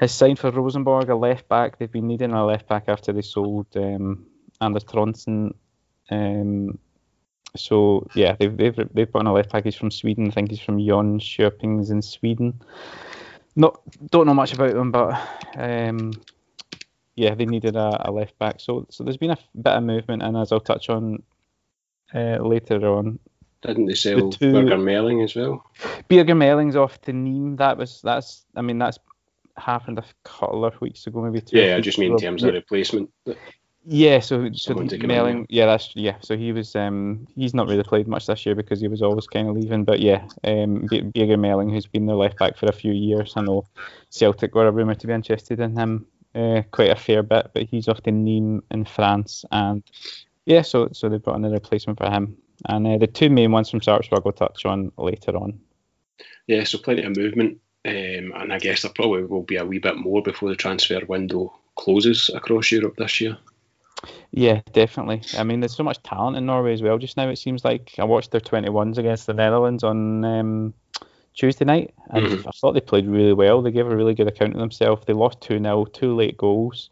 has 0.00 0.12
signed 0.12 0.38
for 0.38 0.50
Rosenborg, 0.50 1.10
a 1.10 1.14
left 1.14 1.46
back. 1.48 1.78
They've 1.78 1.92
been 1.92 2.06
needing 2.08 2.32
a 2.32 2.44
left 2.46 2.66
back 2.66 2.84
after 2.88 3.12
they 3.12 3.20
sold 3.20 3.66
um, 3.76 4.24
Anders 4.60 4.84
Trondsen. 4.84 5.52
Um, 6.10 6.78
so 7.54 8.06
yeah, 8.14 8.34
they've 8.38 8.56
they've 8.56 8.76
they've 8.94 9.10
brought 9.12 9.20
in 9.20 9.26
a 9.26 9.32
left 9.32 9.52
back. 9.52 9.64
He's 9.64 9.76
from 9.76 9.90
Sweden. 9.90 10.28
I 10.28 10.30
think 10.30 10.50
he's 10.50 10.60
from 10.60 10.78
Jönköpings 10.78 11.90
in 11.90 12.00
Sweden. 12.00 12.62
Not 13.56 13.80
don't 14.10 14.26
know 14.26 14.34
much 14.34 14.54
about 14.54 14.72
them, 14.72 14.90
but 14.90 15.20
um, 15.56 16.12
yeah, 17.14 17.34
they 17.34 17.44
needed 17.44 17.76
a, 17.76 18.08
a 18.08 18.10
left 18.10 18.38
back. 18.38 18.60
So 18.60 18.86
so 18.88 19.04
there's 19.04 19.18
been 19.18 19.32
a 19.32 19.38
bit 19.54 19.74
of 19.74 19.82
movement, 19.82 20.22
and 20.22 20.34
as 20.36 20.50
I'll 20.50 20.60
touch 20.60 20.88
on 20.88 21.22
uh, 22.14 22.38
later 22.40 22.76
on, 22.88 23.18
Didn't 23.62 23.86
they 23.86 23.94
sell 23.94 24.30
The 24.30 24.36
two- 24.38 24.52
Birger 24.52 24.78
Meling 24.78 25.22
as 25.22 25.34
well? 25.34 25.62
Birger 26.08 26.34
Meling's 26.34 26.76
off 26.76 27.00
to 27.02 27.12
Nîmes. 27.12 27.58
That 27.58 27.76
was 27.76 28.00
that's 28.02 28.46
I 28.56 28.62
mean 28.62 28.78
that's 28.78 28.98
happened 29.56 29.98
a 29.98 30.04
couple 30.24 30.64
of 30.64 30.80
weeks 30.80 31.06
ago, 31.06 31.22
maybe 31.22 31.40
two. 31.40 31.58
Yeah, 31.58 31.76
I 31.76 31.80
just 31.80 31.98
mean 31.98 32.12
in 32.12 32.18
terms 32.18 32.42
of 32.42 32.54
replacement. 32.54 33.10
yeah. 33.84 34.20
So 34.20 34.50
so 34.52 34.74
Meling, 34.74 35.46
yeah, 35.48 35.66
that's 35.66 35.94
yeah. 35.94 36.16
So 36.20 36.36
he 36.36 36.52
was 36.52 36.74
um 36.76 37.26
he's 37.34 37.54
not 37.54 37.68
really 37.68 37.82
played 37.82 38.08
much 38.08 38.26
this 38.26 38.46
year 38.46 38.54
because 38.54 38.80
he 38.80 38.88
was 38.88 39.02
always 39.02 39.26
kind 39.26 39.48
of 39.48 39.56
leaving. 39.56 39.84
But 39.84 40.00
yeah, 40.00 40.26
um 40.44 40.86
B- 40.88 41.02
Birger 41.02 41.36
Meling, 41.36 41.72
who's 41.72 41.86
been 41.86 42.06
their 42.06 42.16
left 42.16 42.38
back 42.38 42.56
for 42.56 42.66
a 42.66 42.72
few 42.72 42.92
years. 42.92 43.34
I 43.36 43.42
know 43.42 43.66
Celtic 44.10 44.54
were 44.54 44.68
a 44.68 44.72
rumour 44.72 44.94
to 44.94 45.06
be 45.06 45.12
interested 45.12 45.60
in 45.60 45.76
him 45.76 46.06
uh, 46.34 46.62
quite 46.70 46.90
a 46.90 46.96
fair 46.96 47.22
bit, 47.22 47.50
but 47.54 47.64
he's 47.64 47.88
off 47.88 48.02
to 48.02 48.10
Nîmes 48.10 48.62
in 48.70 48.84
France, 48.84 49.44
and 49.50 49.82
yeah, 50.46 50.62
so 50.62 50.88
so 50.92 51.08
they 51.08 51.18
brought 51.18 51.36
in 51.36 51.44
a 51.44 51.50
replacement 51.50 51.98
for 51.98 52.10
him. 52.10 52.36
And 52.66 52.86
uh, 52.86 52.98
the 52.98 53.06
two 53.06 53.30
main 53.30 53.52
ones 53.52 53.70
from 53.70 53.80
Sarpsborg 53.80 54.24
we'll 54.24 54.32
touch 54.32 54.64
on 54.66 54.92
later 54.98 55.36
on. 55.36 55.60
Yeah, 56.46 56.64
so 56.64 56.78
plenty 56.78 57.02
of 57.02 57.16
movement. 57.16 57.58
Um, 57.84 58.32
and 58.36 58.52
I 58.52 58.58
guess 58.58 58.82
there 58.82 58.90
probably 58.94 59.24
will 59.24 59.42
be 59.42 59.56
a 59.56 59.64
wee 59.64 59.78
bit 59.78 59.96
more 59.96 60.22
before 60.22 60.50
the 60.50 60.56
transfer 60.56 61.00
window 61.06 61.52
closes 61.76 62.30
across 62.34 62.70
Europe 62.70 62.96
this 62.96 63.20
year. 63.20 63.38
Yeah, 64.32 64.60
definitely. 64.72 65.22
I 65.36 65.44
mean, 65.44 65.60
there's 65.60 65.76
so 65.76 65.82
much 65.82 66.02
talent 66.02 66.36
in 66.36 66.46
Norway 66.46 66.72
as 66.72 66.82
well. 66.82 66.98
Just 66.98 67.16
now, 67.16 67.28
it 67.28 67.36
seems 67.36 67.64
like 67.64 67.94
I 67.98 68.04
watched 68.04 68.30
their 68.30 68.40
21s 68.40 68.98
against 68.98 69.26
the 69.26 69.34
Netherlands 69.34 69.82
on 69.82 70.24
um, 70.24 70.74
Tuesday 71.34 71.64
night, 71.64 71.94
and 72.10 72.26
Mhm. 72.26 72.46
I 72.46 72.50
thought 72.60 72.72
they 72.72 72.80
played 72.80 73.06
really 73.06 73.32
well. 73.32 73.62
They 73.62 73.70
gave 73.70 73.86
a 73.86 73.96
really 73.96 74.14
good 74.14 74.28
account 74.28 74.54
of 74.54 74.60
themselves. 74.60 75.04
They 75.06 75.12
lost 75.12 75.40
two 75.40 75.58
0 75.58 75.86
two 75.86 76.14
late 76.14 76.36
goals, 76.36 76.90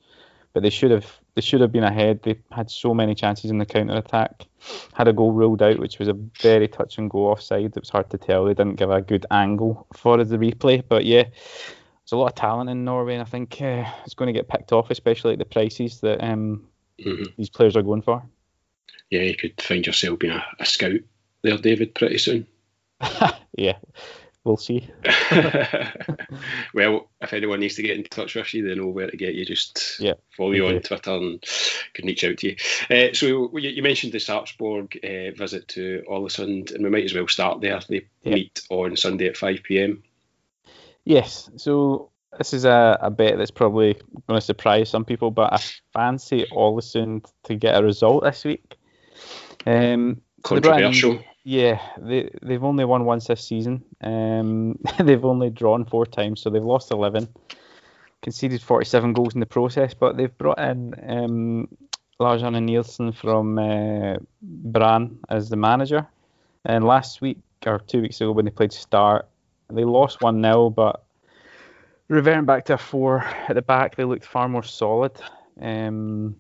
but 0.53 0.63
they 0.63 0.71
should 0.71 0.91
have 0.91 1.07
they 1.35 1.43
should 1.43 1.61
have 1.61 1.73
been 1.73 1.85
ahead. 1.85 2.21
They 2.23 2.39
had 2.51 2.71
so 2.71 2.95
many 2.95 3.15
chances 3.15 3.51
in 3.51 3.59
the 3.59 3.67
counter 3.67 3.97
attack. 3.97 4.47
Had 4.93 5.09
a 5.09 5.13
goal 5.13 5.33
ruled 5.33 5.63
out, 5.63 5.79
which 5.79 5.99
was 5.99 6.09
a 6.09 6.19
very 6.41 6.69
touch 6.69 6.99
and 6.99 7.11
go 7.11 7.31
offside. 7.31 7.77
It 7.77 7.81
was 7.81 7.91
hard 7.91 8.11
to 8.11 8.19
tell. 8.19 8.45
They 8.45 8.55
didn't 8.55 8.77
give 8.77 8.91
a 8.91 9.01
good 9.01 9.27
angle 9.31 9.87
for 9.95 10.23
the 10.25 10.39
replay, 10.39 10.83
but 10.87 11.05
yeah. 11.05 11.25
There's 11.25 12.17
a 12.17 12.17
lot 12.17 12.31
of 12.31 12.37
talent 12.37 12.71
in 12.71 12.87
Norway, 12.87 13.13
and 13.13 13.23
I 13.23 13.27
think 13.27 13.61
uh, 13.61 13.85
it's 14.07 14.15
going 14.15 14.33
to 14.33 14.33
get 14.33 14.49
picked 14.49 14.73
off, 14.73 14.91
especially 14.91 15.35
at 15.35 15.39
the 15.39 15.45
prices 15.45 16.01
that 16.01 16.25
um, 16.25 16.67
hmm 17.03 17.25
these 17.37 17.51
players 17.51 17.77
are 17.77 17.83
going 17.83 18.01
for. 18.01 18.23
Yeah, 19.11 19.21
you 19.23 19.37
could 19.37 19.61
find 19.61 19.87
yourself 19.87 20.19
being 20.19 20.33
a, 20.33 20.45
a 20.59 20.65
scout 20.65 21.01
there, 21.43 21.59
David, 21.59 21.95
pretty 21.95 22.19
soon. 22.19 22.47
yeah, 23.57 23.77
we'll 24.49 24.57
see. 24.57 24.89
well, 26.75 27.09
if 27.21 27.33
anyone 27.33 27.61
needs 27.61 27.77
to 27.77 27.83
get 27.83 27.97
in 27.97 28.05
touch 28.05 28.35
with 28.35 28.53
you, 28.55 28.67
they 28.67 28.75
know 28.75 28.89
where 28.89 29.09
to 29.11 29.17
get 29.17 29.35
you. 29.35 29.45
Just 29.45 30.01
Yeah, 30.01 30.15
follow 30.37 30.53
you 30.53 30.67
on. 30.67 30.81
Twitter 30.81 31.13
and 31.13 31.45
can 31.95 32.07
reach 32.07 32.25
out 32.25 32.39
to 32.39 32.49
you. 32.49 32.57
Uh, 32.91 33.15
so 33.15 33.27
you, 33.27 33.71
you 33.71 33.83
mentioned 33.83 34.13
the 34.13 34.19
Sarpsborg 34.19 34.97
uh, 35.05 35.37
visit 35.37 35.69
to 35.69 36.03
Ålesund, 36.11 36.75
and 36.75 36.83
we 36.83 36.91
might 36.91 37.05
as 37.05 37.15
well 37.15 37.29
start 37.29 37.61
there. 37.61 37.81
They 37.89 38.07
Yeah. 38.25 38.35
meet 38.35 38.63
on 38.71 38.97
Sunday 38.97 39.29
at 39.29 39.37
5 39.37 39.63
pm. 39.63 40.03
Yes, 41.05 41.51
so 41.57 42.11
this 42.37 42.53
is 42.53 42.65
a, 42.65 42.99
a 43.01 43.11
bet 43.11 43.39
that's 43.39 43.51
probably 43.51 43.95
going 44.27 44.39
to 44.39 44.41
surprise 44.41 44.91
some 44.91 45.05
people, 45.05 45.31
but 45.31 45.53
I 45.53 45.61
fancy 45.93 46.47
Ålesund 46.53 47.31
to 47.45 47.55
get 47.55 47.79
a 47.79 47.83
result 47.85 48.25
this 48.25 48.45
week. 48.45 48.77
Um, 49.67 50.23
so 50.93 51.19
yeah, 51.49 51.81
they 51.97 52.29
they've 52.43 52.63
only 52.63 52.85
won 52.85 53.07
once 53.07 53.27
this 53.27 53.43
season. 53.43 53.83
Um, 54.03 54.79
they've 55.01 55.25
only 55.25 55.49
drawn 55.49 55.87
four 55.87 56.05
times, 56.05 56.43
so 56.43 56.51
they've 56.51 56.63
lost 56.63 56.91
eleven, 56.91 57.27
conceded 58.21 58.61
forty-seven 58.61 59.15
goals 59.15 59.33
in 59.33 59.41
the 59.41 59.47
process. 59.47 59.95
But 59.95 60.19
they've 60.19 60.37
brought 60.37 60.59
in 60.59 60.95
um, 61.09 61.69
Lars 62.19 62.43
Arne 62.43 62.67
Nilsen 62.67 63.13
from 63.13 63.59
uh, 63.59 64.17
Brann 64.43 65.21
as 65.31 65.49
the 65.49 65.57
manager. 65.57 66.07
And 66.67 66.85
last 66.85 67.23
week 67.23 67.39
or 67.65 67.79
two 67.79 68.03
weeks 68.03 68.21
ago, 68.21 68.33
when 68.33 68.45
they 68.45 68.51
played 68.51 68.75
Start, 68.75 69.27
they 69.71 69.85
lost 69.85 70.21
one 70.21 70.43
0 70.43 70.69
but 70.69 71.03
reverting 72.09 72.45
back 72.45 72.67
to 72.67 72.75
a 72.75 72.79
four 72.79 73.21
at 73.49 73.55
the 73.55 73.63
back, 73.63 73.97
they 73.97 74.05
looked 74.05 74.27
far 74.27 74.51
more 74.51 74.63
solid. 74.63 75.13
Um, 75.59 76.37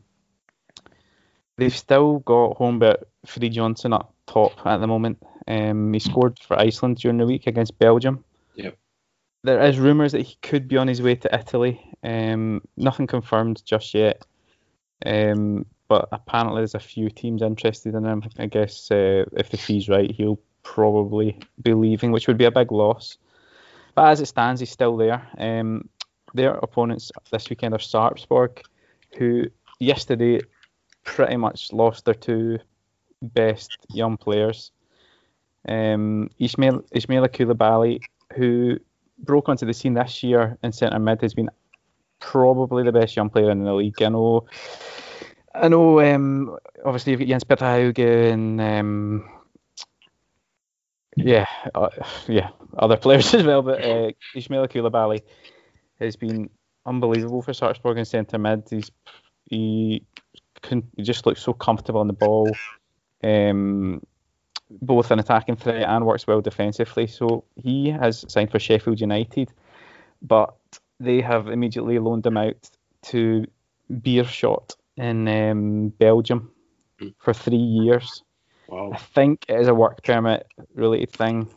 they've 1.56 1.74
still 1.74 2.18
got 2.18 2.58
Homebert 2.58 3.04
Free 3.24 3.48
Johnson 3.48 3.94
up 3.94 4.12
top 4.28 4.66
at 4.66 4.78
the 4.78 4.86
moment. 4.86 5.18
Um, 5.46 5.92
he 5.92 5.98
scored 5.98 6.38
for 6.38 6.58
Iceland 6.58 6.98
during 6.98 7.18
the 7.18 7.26
week 7.26 7.46
against 7.46 7.78
Belgium. 7.78 8.24
Yep. 8.54 8.76
There 9.44 9.62
is 9.62 9.78
rumours 9.78 10.12
that 10.12 10.22
he 10.22 10.36
could 10.42 10.68
be 10.68 10.76
on 10.76 10.88
his 10.88 11.02
way 11.02 11.14
to 11.16 11.34
Italy. 11.34 11.80
Um, 12.02 12.62
nothing 12.76 13.06
confirmed 13.06 13.62
just 13.64 13.94
yet. 13.94 14.24
Um, 15.04 15.64
but 15.88 16.08
apparently 16.12 16.60
there's 16.60 16.74
a 16.74 16.80
few 16.80 17.08
teams 17.08 17.42
interested 17.42 17.94
in 17.94 18.04
him. 18.04 18.22
I 18.38 18.46
guess 18.46 18.90
uh, 18.90 19.24
if 19.32 19.50
the 19.50 19.56
fee's 19.56 19.88
right, 19.88 20.10
he'll 20.10 20.40
probably 20.62 21.38
be 21.62 21.72
leaving, 21.72 22.12
which 22.12 22.28
would 22.28 22.36
be 22.36 22.44
a 22.44 22.50
big 22.50 22.70
loss. 22.70 23.16
But 23.94 24.08
as 24.08 24.20
it 24.20 24.26
stands, 24.26 24.60
he's 24.60 24.70
still 24.70 24.96
there. 24.96 25.26
Um, 25.38 25.88
their 26.34 26.54
opponents 26.54 27.10
this 27.30 27.48
weekend 27.48 27.74
are 27.74 27.78
Sarpsborg, 27.78 28.62
who 29.16 29.46
yesterday 29.80 30.40
pretty 31.04 31.36
much 31.36 31.72
lost 31.72 32.04
their 32.04 32.14
two 32.14 32.58
best 33.22 33.76
young 33.92 34.16
players. 34.16 34.70
Um, 35.68 36.30
Ismail 36.38 36.82
Coulibaly, 36.92 38.00
who 38.34 38.78
broke 39.18 39.48
onto 39.48 39.66
the 39.66 39.74
scene 39.74 39.94
this 39.94 40.22
year 40.22 40.56
in 40.62 40.72
centre 40.72 40.98
mid, 40.98 41.20
has 41.22 41.34
been 41.34 41.50
probably 42.20 42.84
the 42.84 42.92
best 42.92 43.16
young 43.16 43.30
player 43.30 43.50
in 43.50 43.64
the 43.64 43.72
league. 43.72 44.00
I 44.02 44.08
know, 44.08 44.46
I 45.54 45.68
know. 45.68 46.00
Um, 46.00 46.56
obviously, 46.84 47.12
you've 47.12 47.20
got 47.20 47.28
Jens 47.28 47.44
Petter 47.44 47.64
Hauge 47.64 48.32
and 48.32 48.60
um, 48.60 49.28
yeah, 51.16 51.46
uh, 51.74 51.88
yeah, 52.26 52.50
other 52.78 52.96
players 53.04 53.34
as 53.34 53.44
well. 53.44 53.62
But 53.62 53.84
uh, 53.84 54.10
Ismaila 54.34 54.68
Coulibaly 54.68 55.22
has 56.00 56.16
been 56.16 56.50
unbelievable 56.86 57.42
for 57.42 57.52
Sarpsborg 57.52 57.98
in 57.98 58.04
centre 58.04 58.38
mid. 58.38 58.64
He's 58.70 58.90
he, 59.50 60.04
he 60.68 61.02
just 61.02 61.26
looks 61.26 61.42
so 61.42 61.52
comfortable 61.52 62.00
on 62.00 62.06
the 62.06 62.12
ball. 62.12 62.50
Um, 63.22 64.02
both 64.70 65.10
an 65.10 65.18
attacking 65.18 65.56
threat 65.56 65.88
and 65.88 66.04
works 66.04 66.26
well 66.26 66.40
defensively. 66.40 67.06
So 67.06 67.44
he 67.56 67.90
has 67.90 68.24
signed 68.28 68.50
for 68.50 68.58
Sheffield 68.58 69.00
United, 69.00 69.50
but 70.20 70.54
they 71.00 71.20
have 71.20 71.48
immediately 71.48 71.98
loaned 71.98 72.26
him 72.26 72.36
out 72.36 72.68
to 73.04 73.44
Beerschot 73.90 74.74
in 74.96 75.26
um, 75.28 75.88
Belgium 75.88 76.50
Mm. 77.00 77.14
for 77.18 77.32
three 77.32 77.56
years. 77.56 78.22
Wow. 78.68 78.90
I 78.92 78.96
think 78.96 79.46
it 79.48 79.58
is 79.60 79.68
a 79.68 79.74
work 79.74 80.02
permit 80.02 80.46
related 80.74 81.10
thing 81.10 81.48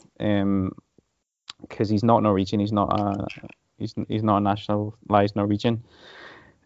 because 1.61 1.89
he's 1.89 2.03
not 2.03 2.23
Norwegian. 2.23 2.59
He's 2.59 2.71
not 2.71 2.99
a 2.99 3.25
he's 3.77 3.93
he's 4.07 4.23
not 4.23 4.37
a 4.37 4.41
nationalised 4.41 5.35
Norwegian. 5.35 5.83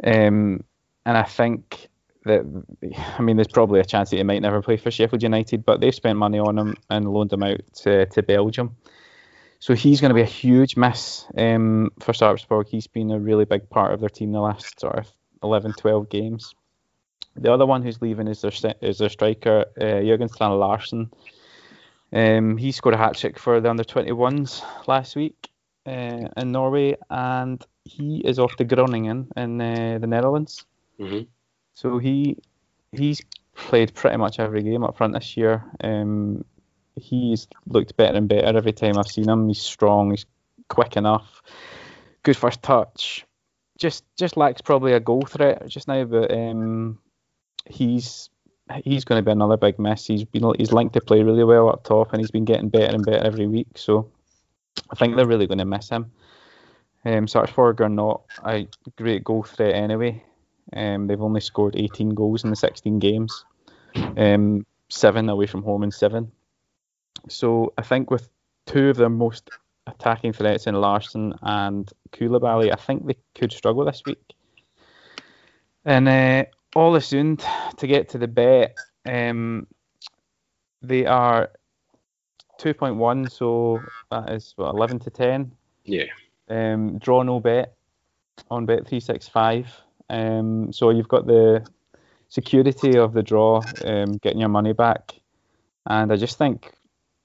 Um, 0.03 0.63
and 1.05 1.17
I 1.17 1.23
think 1.23 1.87
that 2.25 2.45
I 3.17 3.21
mean 3.21 3.37
there's 3.37 3.47
probably 3.47 3.79
a 3.79 3.85
chance 3.85 4.09
that 4.09 4.17
he 4.17 4.23
might 4.23 4.41
never 4.41 4.61
play 4.61 4.77
for 4.77 4.91
Sheffield 4.91 5.23
United, 5.23 5.65
but 5.65 5.79
they've 5.79 5.95
spent 5.95 6.17
money 6.19 6.39
on 6.39 6.57
him 6.57 6.75
and 6.89 7.11
loaned 7.11 7.33
him 7.33 7.43
out 7.43 7.61
to, 7.83 8.05
to 8.07 8.23
Belgium. 8.23 8.75
So 9.59 9.73
he's 9.73 10.01
going 10.01 10.09
to 10.09 10.15
be 10.15 10.21
a 10.21 10.25
huge 10.25 10.75
miss 10.75 11.25
um, 11.37 11.91
for 11.99 12.11
Sarpsborg. 12.11 12.67
He's 12.67 12.87
been 12.87 13.11
a 13.11 13.19
really 13.19 13.45
big 13.45 13.69
part 13.69 13.93
of 13.93 13.99
their 13.99 14.09
team 14.09 14.31
the 14.31 14.39
last 14.39 14.79
sort 14.79 14.99
of 14.99 15.11
11, 15.41 15.73
12 15.73 16.09
games. 16.09 16.53
The 17.35 17.51
other 17.51 17.65
one 17.65 17.81
who's 17.81 18.01
leaving 18.01 18.27
is 18.27 18.41
their 18.41 18.51
is 18.81 18.97
their 18.97 19.09
striker 19.09 19.65
uh, 19.79 20.01
Jørgen 20.01 20.31
Strand 20.31 20.59
Larsen. 20.59 21.11
Um, 22.13 22.57
he 22.57 22.71
scored 22.71 22.95
a 22.95 22.97
hat 22.97 23.17
trick 23.17 23.37
for 23.39 23.59
the 23.59 23.69
under 23.69 23.83
21s 23.83 24.63
last 24.87 25.15
week 25.15 25.49
uh, 25.85 26.29
in 26.37 26.51
Norway, 26.51 26.95
and 27.09 27.65
he 27.83 28.21
is 28.23 28.39
off 28.39 28.55
to 28.55 28.63
Groningen 28.63 29.27
in 29.35 29.59
uh, 29.59 29.97
the 29.99 30.07
Netherlands. 30.07 30.65
hmm 30.97 31.23
So 31.75 31.99
he 31.99 32.37
he's 32.91 33.21
played 33.53 33.93
pretty 33.93 34.17
much 34.17 34.39
every 34.39 34.63
game 34.63 34.83
up 34.83 34.97
front 34.97 35.13
this 35.13 35.37
year. 35.37 35.63
Um, 35.83 36.43
he's 36.95 37.47
looked 37.67 37.95
better 37.97 38.17
and 38.17 38.27
better 38.27 38.57
every 38.57 38.73
time 38.73 38.97
I've 38.97 39.07
seen 39.07 39.29
him. 39.29 39.47
He's 39.47 39.61
strong. 39.61 40.11
He's 40.11 40.25
quick 40.69 40.97
enough. 40.97 41.41
Good 42.23 42.37
first 42.37 42.63
touch. 42.63 43.25
Just 43.77 44.03
just 44.17 44.37
lacks 44.37 44.61
probably 44.61 44.93
a 44.93 44.99
goal 44.99 45.23
threat 45.23 45.67
just 45.67 45.87
now, 45.87 46.05
but 46.05 46.31
um, 46.31 46.97
he's 47.65 48.29
he's 48.83 49.03
going 49.03 49.19
to 49.19 49.25
be 49.25 49.31
another 49.31 49.57
big 49.57 49.77
miss. 49.77 50.07
He's 50.07 50.23
been 50.23 50.49
he's 50.57 50.71
linked 50.71 50.93
to 50.93 51.01
play 51.01 51.23
really 51.23 51.43
well 51.43 51.69
up 51.69 51.83
top, 51.83 52.13
and 52.13 52.21
he's 52.21 52.31
been 52.31 52.45
getting 52.45 52.69
better 52.69 52.95
and 52.95 53.05
better 53.05 53.25
every 53.25 53.47
week. 53.47 53.67
So 53.75 54.09
I 54.89 54.95
think 54.95 55.15
they're 55.15 55.27
really 55.27 55.47
going 55.47 55.57
to 55.57 55.65
miss 55.65 55.89
him. 55.89 56.11
Um, 57.03 57.27
Sarpsborg 57.27 57.81
are 57.81 57.89
not 57.89 58.21
a 58.43 58.67
great 58.95 59.23
goal 59.23 59.43
threat 59.43 59.75
anyway. 59.75 60.23
Um, 60.73 61.07
they've 61.07 61.21
only 61.21 61.41
scored 61.41 61.75
18 61.75 62.09
goals 62.09 62.43
in 62.43 62.49
the 62.49 62.55
16 62.55 62.99
games, 62.99 63.45
um, 64.17 64.65
seven 64.89 65.29
away 65.29 65.45
from 65.45 65.63
home 65.63 65.83
and 65.83 65.93
seven. 65.93 66.31
So 67.29 67.73
I 67.77 67.81
think 67.81 68.11
with 68.11 68.29
two 68.65 68.89
of 68.89 68.97
their 68.97 69.09
most 69.09 69.49
attacking 69.87 70.33
threats 70.33 70.67
in 70.67 70.75
Larsen 70.75 71.33
and 71.41 71.91
Coulibaly, 72.11 72.71
I 72.71 72.75
think 72.75 73.05
they 73.05 73.17
could 73.35 73.51
struggle 73.51 73.85
this 73.85 74.03
week. 74.05 74.33
And 75.85 76.07
uh, 76.07 76.45
Ålesund 76.75 77.43
to 77.77 77.87
get 77.87 78.09
to 78.09 78.17
the 78.17 78.27
bet, 78.27 78.75
um, 79.05 79.67
they 80.81 81.05
are 81.05 81.51
2.1, 82.59 83.31
so 83.31 83.81
that 84.09 84.31
is 84.31 84.53
what 84.55 84.73
11 84.73 84.99
to 84.99 85.09
10. 85.09 85.51
Yeah. 85.83 86.05
Um, 86.49 86.97
draw 86.97 87.23
no 87.23 87.39
bet 87.39 87.75
on 88.49 88.65
bet 88.65 88.87
365. 88.87 89.81
Um, 90.09 90.71
so 90.71 90.89
you've 90.89 91.07
got 91.07 91.25
the 91.25 91.65
security 92.29 92.97
of 92.97 93.13
the 93.13 93.23
draw, 93.23 93.61
um, 93.83 94.13
getting 94.17 94.39
your 94.39 94.49
money 94.49 94.73
back. 94.73 95.13
And 95.87 96.11
I 96.11 96.15
just 96.15 96.37
think 96.37 96.73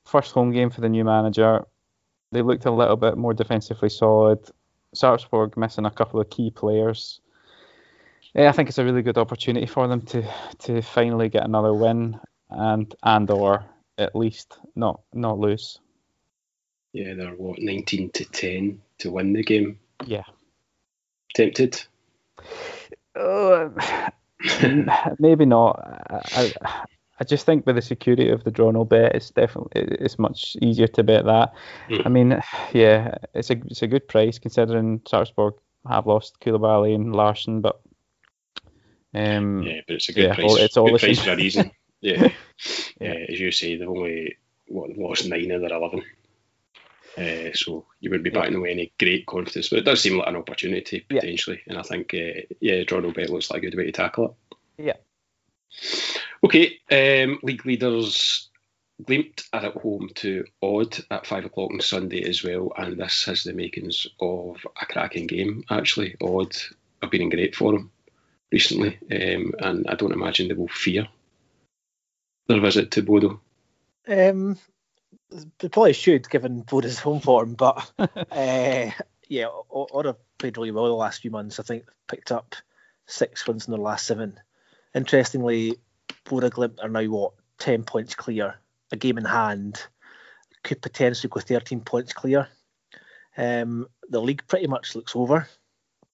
first 0.04 0.32
home 0.32 0.52
game 0.52 0.70
for 0.70 0.80
the 0.80 0.88
new 0.88 1.04
manager, 1.04 1.64
they 2.32 2.42
looked 2.42 2.66
a 2.66 2.70
little 2.70 2.96
bit 2.96 3.16
more 3.16 3.34
defensively 3.34 3.88
solid. 3.88 4.38
Sarpsborg 4.94 5.56
missing 5.56 5.86
a 5.86 5.90
couple 5.90 6.20
of 6.20 6.30
key 6.30 6.50
players. 6.50 7.20
Yeah, 8.34 8.48
I 8.48 8.52
think 8.52 8.68
it's 8.68 8.78
a 8.78 8.84
really 8.84 9.02
good 9.02 9.18
opportunity 9.18 9.66
for 9.66 9.88
them 9.88 10.02
to 10.02 10.22
to 10.60 10.82
finally 10.82 11.28
get 11.28 11.44
another 11.44 11.74
win 11.74 12.18
and 12.48 12.94
and 13.02 13.30
or 13.30 13.64
at 13.98 14.14
least 14.14 14.58
not 14.76 15.00
not 15.12 15.38
lose. 15.38 15.78
Yeah, 16.92 17.14
they're 17.14 17.30
what 17.30 17.60
19 17.60 18.10
to 18.10 18.24
10 18.24 18.80
to 18.98 19.10
win 19.10 19.32
the 19.32 19.44
game. 19.44 19.78
Yeah. 20.06 20.24
Tempted. 21.34 21.80
Uh, 23.14 23.68
maybe 25.18 25.44
not. 25.44 25.80
I, 26.10 26.52
I, 26.62 26.84
I 27.20 27.24
just 27.24 27.44
think 27.44 27.66
with 27.66 27.76
the 27.76 27.82
security 27.82 28.30
of 28.30 28.44
the 28.44 28.50
draw 28.50 28.70
no 28.70 28.84
bet, 28.84 29.14
it's 29.14 29.30
definitely 29.30 29.82
it's 30.00 30.18
much 30.18 30.56
easier 30.62 30.86
to 30.88 31.02
bet 31.02 31.26
that. 31.26 31.52
Mm. 31.90 32.06
I 32.06 32.08
mean, 32.08 32.42
yeah, 32.72 33.16
it's 33.34 33.50
a 33.50 33.60
it's 33.66 33.82
a 33.82 33.86
good 33.86 34.08
price 34.08 34.38
considering 34.38 35.00
Sarpsborg 35.00 35.52
have 35.88 36.06
lost 36.06 36.40
Coulibaly 36.40 36.94
and 36.94 37.14
Larsen, 37.14 37.60
but 37.60 37.80
um, 39.14 39.62
Yeah, 39.62 39.80
but 39.86 39.96
it's 39.96 40.08
a 40.08 40.12
good 40.12 40.24
yeah, 40.24 40.34
price. 40.34 40.50
all- 40.50 40.56
it's 40.56 40.76
all 40.76 40.86
good 40.86 41.00
the 41.00 41.06
price 41.06 41.20
for 41.20 41.32
a 41.32 41.36
reason. 41.36 41.70
Yeah. 42.02 42.28
Yeah. 42.98 43.10
Uh, 43.10 43.32
as 43.32 43.38
you 43.38 43.52
say, 43.52 43.76
they've 43.76 43.86
only 43.86 44.38
what, 44.68 44.96
lost 44.96 45.28
nine 45.28 45.50
of 45.50 45.60
their 45.60 45.74
11. 45.74 46.02
Uh, 47.18 47.52
so 47.52 47.86
you 48.00 48.08
wouldn't 48.08 48.24
be 48.24 48.30
backing 48.30 48.54
away 48.54 48.70
any 48.70 48.92
great 48.98 49.26
confidence, 49.26 49.68
but 49.68 49.80
it 49.80 49.84
does 49.84 50.00
seem 50.00 50.16
like 50.16 50.28
an 50.28 50.36
opportunity 50.36 51.04
Yeah. 51.10 51.20
potentially, 51.20 51.60
and 51.66 51.76
I 51.78 51.82
think 51.82 52.14
uh, 52.14 52.42
yeah, 52.60 52.82
draw 52.84 53.00
no 53.00 53.10
bet 53.10 53.30
looks 53.30 53.50
like 53.50 53.62
a 53.62 53.70
good 53.70 53.76
way 53.76 53.86
to 53.86 53.92
tackle 53.92 54.36
it. 54.78 54.84
Yeah. 54.84 54.96
Okay, 56.42 56.78
um, 56.90 57.38
league 57.42 57.66
leaders 57.66 58.48
Glimt 59.02 59.44
are 59.52 59.66
at 59.66 59.74
home 59.74 60.10
to 60.16 60.44
Odd 60.62 60.98
at 61.10 61.26
five 61.26 61.44
o'clock 61.44 61.70
on 61.70 61.80
Sunday 61.80 62.22
as 62.28 62.44
well, 62.44 62.72
and 62.76 62.98
this 62.98 63.24
has 63.24 63.44
the 63.44 63.52
makings 63.52 64.06
of 64.20 64.64
a 64.80 64.86
cracking 64.86 65.26
game. 65.26 65.64
Actually, 65.70 66.16
Odd 66.20 66.54
have 67.02 67.10
been 67.10 67.22
in 67.22 67.30
great 67.30 67.54
form 67.56 67.90
recently, 68.52 68.98
um, 69.10 69.54
and 69.58 69.86
I 69.88 69.94
don't 69.94 70.12
imagine 70.12 70.48
they 70.48 70.54
will 70.54 70.68
fear 70.68 71.08
their 72.46 72.60
visit 72.60 72.90
to 72.92 73.02
Bodo. 73.02 73.40
Um, 74.06 74.58
they 75.30 75.68
probably 75.68 75.92
should, 75.92 76.28
given 76.28 76.62
Bodo's 76.62 76.98
home 76.98 77.20
form, 77.20 77.54
but 77.54 77.90
uh, 77.98 78.90
yeah, 79.28 79.46
Odd 79.70 80.06
have 80.06 80.16
played 80.38 80.56
really 80.56 80.70
well 80.70 80.86
the 80.86 80.92
last 80.92 81.22
few 81.22 81.30
months. 81.30 81.60
I 81.60 81.62
think 81.62 81.84
they've 81.84 82.06
picked 82.08 82.32
up 82.32 82.56
six 83.06 83.46
wins 83.46 83.66
in 83.66 83.72
their 83.72 83.80
last 83.80 84.06
seven. 84.06 84.38
Interestingly, 84.94 85.76
Bodo 86.24 86.50
Glimt 86.50 86.82
are 86.82 86.88
now 86.88 87.04
what 87.04 87.32
ten 87.58 87.84
points 87.84 88.14
clear, 88.14 88.56
a 88.92 88.96
game 88.96 89.18
in 89.18 89.24
hand, 89.24 89.82
could 90.62 90.82
potentially 90.82 91.30
go 91.30 91.40
thirteen 91.40 91.80
points 91.80 92.12
clear. 92.12 92.48
Um, 93.36 93.86
the 94.08 94.20
league 94.20 94.46
pretty 94.48 94.66
much 94.66 94.96
looks 94.96 95.14
over, 95.14 95.48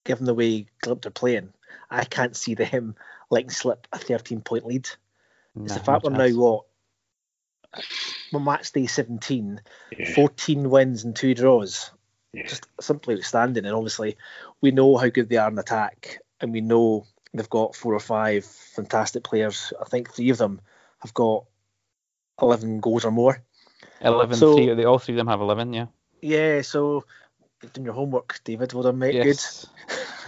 given 0.03 0.25
the 0.25 0.35
way 0.35 0.67
Glimt 0.83 1.05
are 1.05 1.11
playing. 1.11 1.53
I 1.89 2.03
can't 2.03 2.35
see 2.35 2.53
them 2.53 2.95
letting 3.29 3.49
slip 3.49 3.87
a 3.91 3.97
thirteen 3.97 4.41
point 4.41 4.65
lead. 4.65 4.89
It's 5.59 5.73
the 5.73 5.79
fact 5.79 6.03
we're 6.03 6.11
now 6.11 6.29
what 6.39 6.65
well, 8.31 8.41
match 8.41 8.71
day 8.71 8.85
17, 8.85 9.61
Yeah. 9.97 10.13
14 10.13 10.69
wins 10.69 11.03
and 11.03 11.15
two 11.15 11.33
draws. 11.33 11.91
Yeah. 12.33 12.47
Just 12.47 12.67
simply 12.79 13.15
outstanding. 13.15 13.65
And 13.65 13.75
obviously, 13.75 14.17
we 14.61 14.71
know 14.71 14.97
how 14.97 15.09
good 15.09 15.29
they 15.29 15.37
are 15.37 15.49
in 15.49 15.57
attack, 15.57 16.19
and 16.39 16.51
we 16.51 16.61
know 16.61 17.05
they've 17.33 17.49
got 17.49 17.75
four 17.75 17.93
or 17.93 17.99
five 17.99 18.45
fantastic 18.45 19.23
players. 19.23 19.73
I 19.79 19.85
think 19.85 20.13
three 20.13 20.29
of 20.29 20.37
them 20.37 20.61
have 20.99 21.13
got 21.13 21.45
11 22.41 22.79
goals 22.79 23.05
or 23.05 23.11
more. 23.11 23.43
11, 24.01 24.35
so, 24.35 24.55
three, 24.55 24.73
they, 24.73 24.85
all 24.85 24.99
three 24.99 25.15
of 25.15 25.17
them 25.17 25.27
have 25.27 25.41
11, 25.41 25.73
yeah. 25.73 25.87
Yeah, 26.21 26.61
so 26.61 27.05
doing 27.73 27.85
your 27.85 27.93
homework, 27.93 28.39
David. 28.43 28.73
Well 28.73 28.83
done, 28.83 28.99
mate. 28.99 29.15
Yes. 29.15 29.67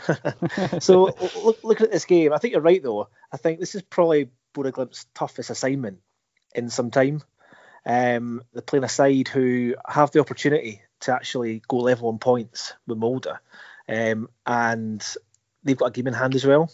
Good. 0.07 0.79
so 0.79 1.03
look, 1.43 1.63
looking 1.63 1.85
at 1.85 1.91
this 1.91 2.05
game, 2.05 2.33
I 2.33 2.37
think 2.37 2.53
you're 2.53 2.61
right 2.61 2.81
though. 2.81 3.09
I 3.31 3.37
think 3.37 3.59
this 3.59 3.75
is 3.75 3.81
probably 3.81 4.29
Bodo 4.53 4.71
Glimt's 4.71 5.05
toughest 5.13 5.49
assignment 5.49 5.99
in 6.55 6.69
some 6.69 6.91
time. 6.91 7.21
Um, 7.85 8.43
they're 8.53 8.61
playing 8.61 8.83
a 8.83 8.89
side 8.89 9.27
who 9.27 9.75
have 9.87 10.11
the 10.11 10.19
opportunity 10.19 10.81
to 11.01 11.13
actually 11.13 11.61
go 11.67 11.77
level 11.77 12.09
on 12.09 12.19
points 12.19 12.73
with 12.87 12.97
Molde, 12.97 13.27
um, 13.87 14.29
and 14.45 15.05
they've 15.63 15.77
got 15.77 15.87
a 15.87 15.91
game 15.91 16.07
in 16.07 16.13
hand 16.13 16.35
as 16.35 16.45
well. 16.45 16.71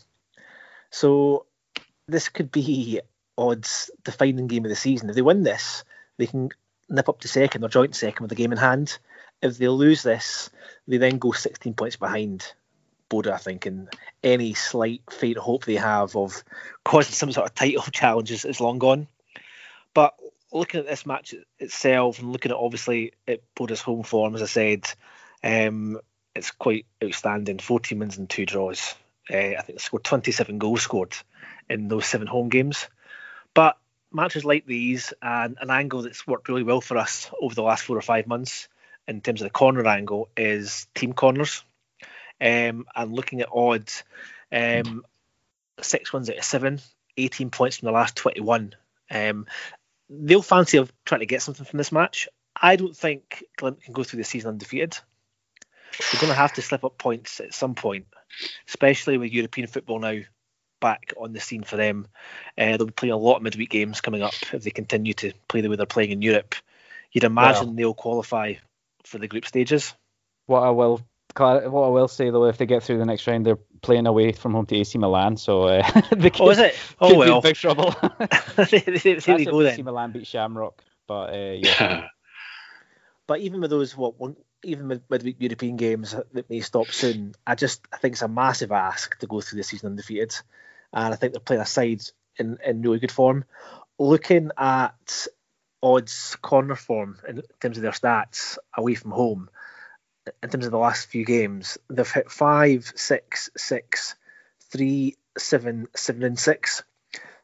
So 0.89 1.45
this 2.07 2.29
could 2.29 2.51
be 2.51 3.01
Odd's 3.37 3.91
defining 4.03 4.47
game 4.47 4.65
of 4.65 4.69
the 4.69 4.75
season. 4.75 5.09
If 5.09 5.15
they 5.15 5.21
win 5.21 5.43
this, 5.43 5.83
they 6.17 6.27
can 6.27 6.49
nip 6.89 7.09
up 7.09 7.19
to 7.21 7.27
second 7.27 7.63
or 7.63 7.69
joint 7.69 7.95
second 7.95 8.23
with 8.23 8.29
the 8.29 8.35
game 8.35 8.51
in 8.51 8.57
hand. 8.57 8.97
If 9.41 9.57
they 9.57 9.67
lose 9.67 10.03
this, 10.03 10.49
they 10.87 10.97
then 10.97 11.17
go 11.17 11.31
16 11.31 11.73
points 11.73 11.97
behind 11.97 12.53
Bodo, 13.09 13.31
I 13.31 13.37
think, 13.37 13.65
and 13.65 13.89
any 14.23 14.53
slight 14.53 15.01
faint 15.09 15.37
hope 15.37 15.65
they 15.65 15.75
have 15.75 16.15
of 16.15 16.43
causing 16.83 17.13
some 17.13 17.31
sort 17.31 17.47
of 17.47 17.55
title 17.55 17.83
challenge 17.91 18.31
is, 18.31 18.45
is 18.45 18.61
long 18.61 18.79
gone. 18.79 19.07
But 19.93 20.15
looking 20.55 20.79
at 20.79 20.87
this 20.87 21.05
match 21.05 21.35
itself 21.59 22.19
and 22.19 22.31
looking 22.31 22.51
at 22.51 22.57
obviously 22.57 23.13
at 23.27 23.41
Bodo's 23.55 23.81
home 23.81 24.03
form, 24.03 24.35
as 24.35 24.41
I 24.41 24.45
said, 24.45 24.89
um, 25.43 25.99
it's 26.33 26.51
quite 26.51 26.85
outstanding. 27.03 27.59
14 27.59 27.99
wins 27.99 28.17
and 28.17 28.29
two 28.29 28.45
draws. 28.45 28.95
Uh, 29.31 29.35
I 29.37 29.61
think 29.61 29.77
they 29.77 29.83
scored 29.83 30.03
27 30.03 30.57
goals 30.57 30.81
scored 30.81 31.15
in 31.69 31.87
those 31.87 32.05
seven 32.05 32.27
home 32.27 32.49
games. 32.49 32.87
But 33.53 33.77
matches 34.11 34.45
like 34.45 34.65
these 34.65 35.13
and 35.21 35.57
an 35.59 35.69
angle 35.69 36.03
that's 36.03 36.25
worked 36.25 36.47
really 36.47 36.63
well 36.63 36.81
for 36.81 36.97
us 36.97 37.29
over 37.41 37.53
the 37.53 37.63
last 37.63 37.83
four 37.83 37.97
or 37.97 38.01
five 38.01 38.27
months 38.27 38.67
in 39.07 39.21
terms 39.21 39.41
of 39.41 39.45
the 39.45 39.51
corner 39.51 39.85
angle 39.85 40.29
is 40.37 40.87
team 40.95 41.13
corners. 41.13 41.63
Um, 42.39 42.85
and 42.95 43.13
looking 43.13 43.41
at 43.41 43.49
Odd's, 43.53 44.03
um, 44.51 45.03
six 45.81 46.13
wins 46.13 46.29
out 46.29 46.37
of 46.37 46.43
seven, 46.43 46.79
18 47.17 47.49
points 47.49 47.77
from 47.77 47.87
the 47.87 47.91
last 47.91 48.15
21. 48.15 48.75
Um, 49.11 49.45
they'll 50.09 50.41
fancy 50.41 50.77
of 50.77 50.91
trying 51.05 51.19
to 51.19 51.25
get 51.25 51.41
something 51.41 51.65
from 51.65 51.77
this 51.77 51.91
match. 51.91 52.27
I 52.55 52.75
don't 52.75 52.95
think 52.95 53.43
Glimt 53.59 53.83
can 53.83 53.93
go 53.93 54.03
through 54.03 54.17
the 54.17 54.23
season 54.23 54.49
undefeated. 54.49 54.97
They're 56.11 56.21
going 56.21 56.31
to 56.31 56.37
have 56.37 56.53
to 56.53 56.61
slip 56.61 56.83
up 56.83 56.97
points 56.97 57.39
at 57.39 57.53
some 57.53 57.75
point, 57.75 58.07
especially 58.67 59.17
with 59.17 59.31
European 59.31 59.67
football 59.67 59.99
now 59.99 60.19
back 60.81 61.13
on 61.17 61.33
the 61.33 61.39
scene 61.39 61.63
for 61.63 61.77
them. 61.77 62.07
Uh, 62.57 62.77
they'll 62.77 62.85
be 62.85 62.91
playing 62.91 63.13
a 63.13 63.17
lot 63.17 63.37
of 63.37 63.43
midweek 63.43 63.69
games 63.69 64.01
coming 64.01 64.21
up 64.21 64.33
if 64.53 64.63
they 64.63 64.71
continue 64.71 65.13
to 65.13 65.31
play 65.47 65.61
the 65.61 65.69
way 65.69 65.75
they're 65.77 65.85
playing 65.85 66.11
in 66.11 66.21
Europe. 66.21 66.55
You'd 67.11 67.23
imagine 67.23 67.67
well, 67.67 67.75
they'll 67.75 67.93
qualify 67.93 68.55
for 69.05 69.17
the 69.17 69.27
group 69.27 69.45
stages. 69.45 69.93
What 70.47 70.63
I 70.63 70.69
will 70.71 71.01
what 71.37 71.63
I 71.63 71.89
will 71.89 72.07
say 72.07 72.29
though, 72.29 72.45
if 72.45 72.57
they 72.57 72.65
get 72.65 72.83
through 72.83 72.99
the 72.99 73.05
next 73.05 73.27
round, 73.27 73.45
they're 73.45 73.59
playing 73.81 74.07
away 74.07 74.31
from 74.31 74.53
home 74.53 74.65
to 74.67 74.75
AC 74.75 74.97
Milan, 74.97 75.37
so 75.37 75.63
uh, 75.63 76.01
they 76.11 76.29
could, 76.29 76.41
oh, 76.41 76.49
is 76.49 76.59
it? 76.59 76.75
Oh 76.99 77.17
well, 77.17 77.41
big 77.41 77.55
trouble. 77.55 77.95
they, 78.55 78.79
they, 78.79 79.15
they 79.15 79.45
go 79.45 79.63
then. 79.63 79.73
AC 79.73 79.81
Milan 79.81 80.11
beat 80.11 80.27
Shamrock, 80.27 80.83
but 81.07 81.33
uh, 81.33 81.55
yeah. 81.57 82.07
but 83.27 83.39
even 83.39 83.61
with 83.61 83.69
those 83.69 83.95
what 83.95 84.19
one, 84.19 84.35
even 84.63 84.87
with 84.87 85.09
midweek 85.09 85.37
European 85.39 85.77
games 85.77 86.15
that 86.33 86.49
may 86.49 86.61
stop 86.61 86.87
soon, 86.87 87.33
I 87.45 87.55
just 87.55 87.81
I 87.91 87.97
think 87.97 88.13
it's 88.13 88.21
a 88.21 88.27
massive 88.27 88.71
ask 88.71 89.17
to 89.19 89.27
go 89.27 89.41
through 89.41 89.57
the 89.57 89.63
season 89.63 89.91
undefeated, 89.91 90.35
and 90.93 91.13
I 91.13 91.17
think 91.17 91.33
they're 91.33 91.39
playing 91.39 91.61
a 91.61 91.65
side 91.65 92.01
in 92.37 92.57
in 92.65 92.81
really 92.81 92.99
good 92.99 93.11
form. 93.11 93.45
Looking 93.97 94.51
at 94.57 95.27
Odd's 95.81 96.35
corner 96.41 96.75
form 96.75 97.19
in 97.27 97.41
terms 97.61 97.77
of 97.77 97.83
their 97.83 97.91
stats 97.91 98.57
away 98.75 98.95
from 98.95 99.11
home 99.11 99.49
in 100.41 100.49
terms 100.49 100.65
of 100.65 100.71
the 100.71 100.77
last 100.77 101.07
few 101.07 101.25
games, 101.25 101.77
they've 101.89 102.11
hit 102.11 102.31
five, 102.31 102.91
six, 102.95 103.49
six, 103.55 104.15
three, 104.71 105.15
seven, 105.37 105.87
seven, 105.95 106.23
and 106.23 106.39
six. 106.39 106.83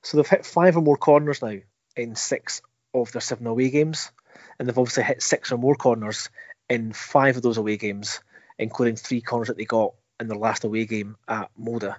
So 0.02 0.18
they've 0.18 0.28
hit 0.28 0.46
five 0.46 0.78
or 0.78 0.82
more 0.82 0.98
corners 0.98 1.42
now 1.42 1.58
in 1.96 2.16
six 2.16 2.62
of 2.94 3.12
their 3.12 3.22
seven 3.22 3.48
away 3.48 3.70
games, 3.70 4.12
and 4.58 4.68
they've 4.68 4.78
obviously 4.78 5.04
hit 5.04 5.22
six 5.22 5.52
or 5.52 5.58
more 5.58 5.76
corners 5.76 6.30
in 6.70 6.94
five 6.94 7.38
of 7.38 7.44
those 7.44 7.58
away 7.58 7.78
games, 7.78 8.20
including 8.58 8.96
three 8.96 9.22
corners 9.22 9.50
that 9.50 9.58
they 9.58 9.66
got 9.66 9.94
in 10.20 10.28
their 10.28 10.38
last 10.38 10.64
away 10.64 10.86
game 10.86 11.18
at 11.28 11.50
Molde. 11.58 11.96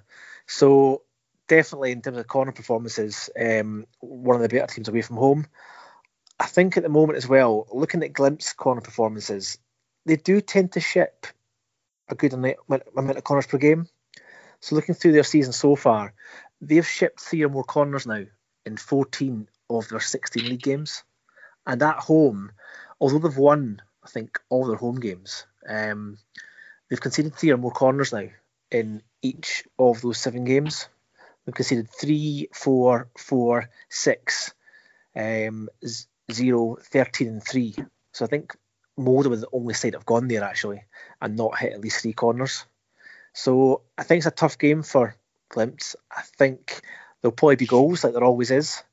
So 0.47 1.03
definitely 1.47 1.91
in 1.91 2.01
terms 2.01 2.17
of 2.17 2.27
corner 2.27 2.51
performances, 2.51 3.29
um, 3.39 3.85
one 3.99 4.35
of 4.35 4.41
the 4.41 4.49
better 4.49 4.73
teams 4.73 4.87
away 4.87 5.01
from 5.01 5.17
home. 5.17 5.47
I 6.39 6.45
think 6.45 6.75
at 6.75 6.83
the 6.83 6.89
moment 6.89 7.17
as 7.17 7.27
well, 7.27 7.67
looking 7.71 8.03
at 8.03 8.13
Glimt's 8.13 8.53
corner 8.53 8.81
performances, 8.81 9.57
they 10.05 10.15
do 10.15 10.41
tend 10.41 10.73
to 10.73 10.79
ship 10.79 11.27
a 12.09 12.15
good 12.15 12.33
amount 12.33 13.17
of 13.17 13.23
corners 13.23 13.47
per 13.47 13.57
game. 13.57 13.87
So 14.59 14.75
looking 14.75 14.95
through 14.95 15.13
their 15.13 15.23
season 15.23 15.53
so 15.53 15.75
far, 15.75 16.13
they've 16.61 16.87
shipped 16.87 17.19
three 17.19 17.43
or 17.43 17.49
more 17.49 17.63
corners 17.63 18.05
now 18.05 18.23
in 18.65 18.77
14 18.77 19.47
of 19.69 19.89
their 19.89 19.99
16 19.99 20.45
league 20.45 20.61
games. 20.61 21.03
And 21.65 21.81
at 21.81 21.97
home, 21.97 22.51
although 22.99 23.19
they've 23.19 23.37
won, 23.37 23.81
I 24.03 24.07
think, 24.07 24.39
all 24.49 24.67
their 24.67 24.77
home 24.77 24.99
games, 24.99 25.45
um, 25.67 26.17
they've 26.89 27.01
conceded 27.01 27.35
three 27.35 27.51
or 27.51 27.57
more 27.57 27.71
corners 27.71 28.13
now 28.13 28.27
in 28.71 29.01
each 29.21 29.65
of 29.79 30.01
those 30.01 30.17
seven 30.17 30.45
games. 30.45 30.87
They've 31.45 31.55
conceded 31.55 31.89
three, 31.89 32.49
four, 32.53 33.09
four, 33.17 33.69
six, 33.89 34.53
um, 35.15 35.69
zero, 36.31 36.77
13, 36.81 37.27
and 37.27 37.43
three. 37.43 37.75
So 38.13 38.25
I 38.25 38.27
think 38.27 38.55
Molde 38.97 39.27
was 39.27 39.41
the 39.41 39.49
only 39.51 39.73
side 39.73 39.93
that 39.93 39.99
have 39.99 40.05
gone 40.05 40.27
there 40.27 40.43
actually 40.43 40.83
and 41.21 41.35
not 41.35 41.57
hit 41.57 41.73
at 41.73 41.81
least 41.81 42.01
three 42.01 42.13
corners. 42.13 42.65
So 43.33 43.81
I 43.97 44.03
think 44.03 44.19
it's 44.19 44.27
a 44.27 44.31
tough 44.31 44.57
game 44.57 44.83
for 44.83 45.15
Glimt. 45.51 45.95
I 46.11 46.21
think 46.37 46.81
there'll 47.21 47.33
probably 47.33 47.55
be 47.55 47.65
goals 47.65 48.03
like 48.03 48.13
there 48.13 48.23
always 48.23 48.51
is. 48.51 48.83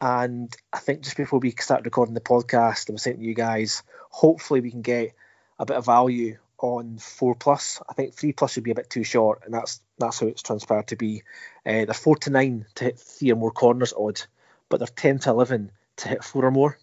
And 0.00 0.54
I 0.72 0.78
think 0.78 1.02
just 1.02 1.16
before 1.16 1.38
we 1.38 1.52
start 1.52 1.84
recording 1.84 2.14
the 2.14 2.20
podcast, 2.20 2.88
I 2.88 2.92
was 2.92 3.02
saying 3.02 3.18
to 3.18 3.24
you 3.24 3.34
guys, 3.34 3.82
hopefully 4.10 4.60
we 4.60 4.70
can 4.70 4.82
get 4.82 5.14
a 5.58 5.66
bit 5.66 5.76
of 5.76 5.86
value 5.86 6.38
on 6.58 6.98
four 6.98 7.34
plus. 7.34 7.80
I 7.88 7.94
think 7.94 8.14
three 8.14 8.32
plus 8.32 8.56
would 8.56 8.64
be 8.64 8.70
a 8.70 8.74
bit 8.74 8.90
too 8.90 9.04
short, 9.04 9.42
and 9.44 9.54
that's 9.54 9.80
that's 9.98 10.20
how 10.20 10.26
it's 10.26 10.42
transpired 10.42 10.88
to 10.88 10.96
be. 10.96 11.22
Uh, 11.64 11.84
they're 11.84 11.94
four 11.94 12.16
to 12.16 12.30
nine 12.30 12.66
to 12.76 12.84
hit 12.84 12.98
three 12.98 13.32
or 13.32 13.36
more 13.36 13.50
corners 13.50 13.92
Odd, 13.96 14.22
but 14.68 14.78
they're 14.78 14.86
ten 14.86 15.18
to 15.20 15.30
eleven 15.30 15.70
to 15.96 16.08
hit 16.08 16.24
four 16.24 16.44
or 16.44 16.50
more. 16.50 16.78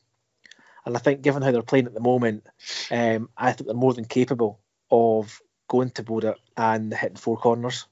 And 0.85 0.95
I 0.95 0.99
think, 0.99 1.21
given 1.21 1.41
how 1.41 1.51
they're 1.51 1.61
playing 1.61 1.85
at 1.85 1.93
the 1.93 1.99
moment, 1.99 2.45
um, 2.89 3.29
I 3.37 3.51
think 3.51 3.67
they're 3.67 3.75
more 3.75 3.93
than 3.93 4.05
capable 4.05 4.59
of 4.89 5.41
going 5.67 5.91
to 5.91 6.03
Bodo 6.03 6.35
and 6.57 6.93
hitting 6.93 7.17
four 7.17 7.37
corners. 7.37 7.85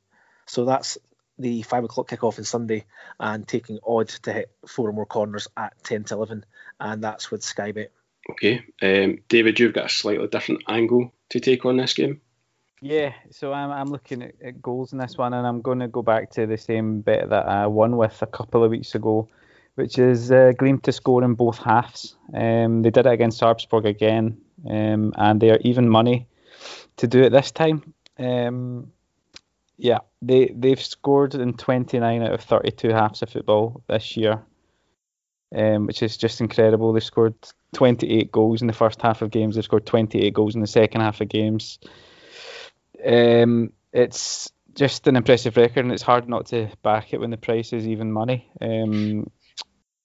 So 0.45 0.65
that's 0.65 0.97
the 1.37 1.61
five 1.61 1.83
o'clock 1.83 2.09
kickoff 2.09 2.37
on 2.37 2.43
Sunday 2.43 2.85
and 3.19 3.47
taking 3.47 3.79
Odd 3.85 4.09
to 4.09 4.33
hit 4.33 4.51
four 4.67 4.89
or 4.89 4.91
more 4.91 5.05
corners 5.05 5.47
at 5.55 5.81
10 5.83 6.05
to 6.05 6.15
11. 6.15 6.45
And 6.79 7.03
that's 7.03 7.31
with 7.31 7.41
Skybet. 7.41 7.89
Okay. 8.31 8.63
Um, 8.81 9.19
David, 9.29 9.59
you've 9.59 9.73
got 9.73 9.85
a 9.85 9.89
slightly 9.89 10.27
different 10.27 10.63
angle 10.67 11.13
to 11.29 11.39
take 11.39 11.65
on 11.65 11.77
this 11.77 11.93
game. 11.93 12.21
Yeah, 12.81 13.13
so 13.31 13.51
I'm, 13.51 13.71
I'm 13.71 13.87
looking 13.89 14.21
at, 14.23 14.35
at 14.41 14.61
goals 14.61 14.93
in 14.93 14.99
this 14.99 15.17
one, 15.17 15.33
and 15.33 15.45
I'm 15.45 15.61
going 15.61 15.79
to 15.79 15.89
go 15.89 16.01
back 16.01 16.31
to 16.31 16.47
the 16.47 16.57
same 16.57 17.01
bet 17.01 17.29
that 17.29 17.45
I 17.45 17.67
won 17.67 17.97
with 17.97 18.21
a 18.21 18.27
couple 18.27 18.63
of 18.63 18.71
weeks 18.71 18.95
ago 18.95 19.27
which 19.79 19.97
is 19.97 20.29
uh, 20.29 20.51
Glimt 20.59 20.83
to 20.83 20.91
score 20.91 21.23
in 21.23 21.35
both 21.35 21.57
halves. 21.57 22.17
Um, 22.33 22.81
they 22.81 22.89
did 22.89 23.05
it 23.05 23.13
against 23.13 23.39
Sarpsborg 23.39 23.85
again, 23.85 24.41
um, 24.69 25.13
and 25.15 25.39
they 25.39 25.51
are 25.51 25.59
even 25.61 25.87
money 25.87 26.27
to 26.97 27.07
do 27.07 27.21
it 27.21 27.29
this 27.29 27.51
time. 27.51 27.93
Um, 28.17 28.91
yeah, 29.77 29.99
they 30.21 30.53
they've 30.53 30.81
scored 30.81 31.33
in 31.33 31.53
29 31.53 32.21
out 32.21 32.33
of 32.33 32.41
32 32.41 32.89
halves 32.89 33.21
of 33.21 33.29
football 33.29 33.81
this 33.87 34.17
year, 34.17 34.43
um, 35.55 35.87
which 35.87 36.03
is 36.03 36.17
just 36.17 36.41
incredible. 36.41 36.91
They 36.91 36.99
scored 36.99 37.35
28 37.73 38.33
goals 38.33 38.61
in 38.61 38.67
the 38.67 38.73
first 38.73 39.01
half 39.01 39.21
of 39.21 39.31
games. 39.31 39.55
They've 39.55 39.63
scored 39.63 39.85
28 39.85 40.33
goals 40.33 40.55
in 40.55 40.61
the 40.61 40.67
second 40.67 40.99
half 40.99 41.21
of 41.21 41.29
games. 41.29 41.79
Um, 43.05 43.71
it's 43.93 44.51
just 44.75 45.07
an 45.07 45.15
impressive 45.15 45.55
record, 45.55 45.85
and 45.85 45.93
it's 45.93 46.03
hard 46.03 46.27
not 46.27 46.47
to 46.47 46.67
back 46.83 47.13
it 47.13 47.21
when 47.21 47.29
the 47.31 47.37
price 47.37 47.71
is 47.71 47.87
even 47.87 48.11
money. 48.11 48.51
Um, 48.59 49.31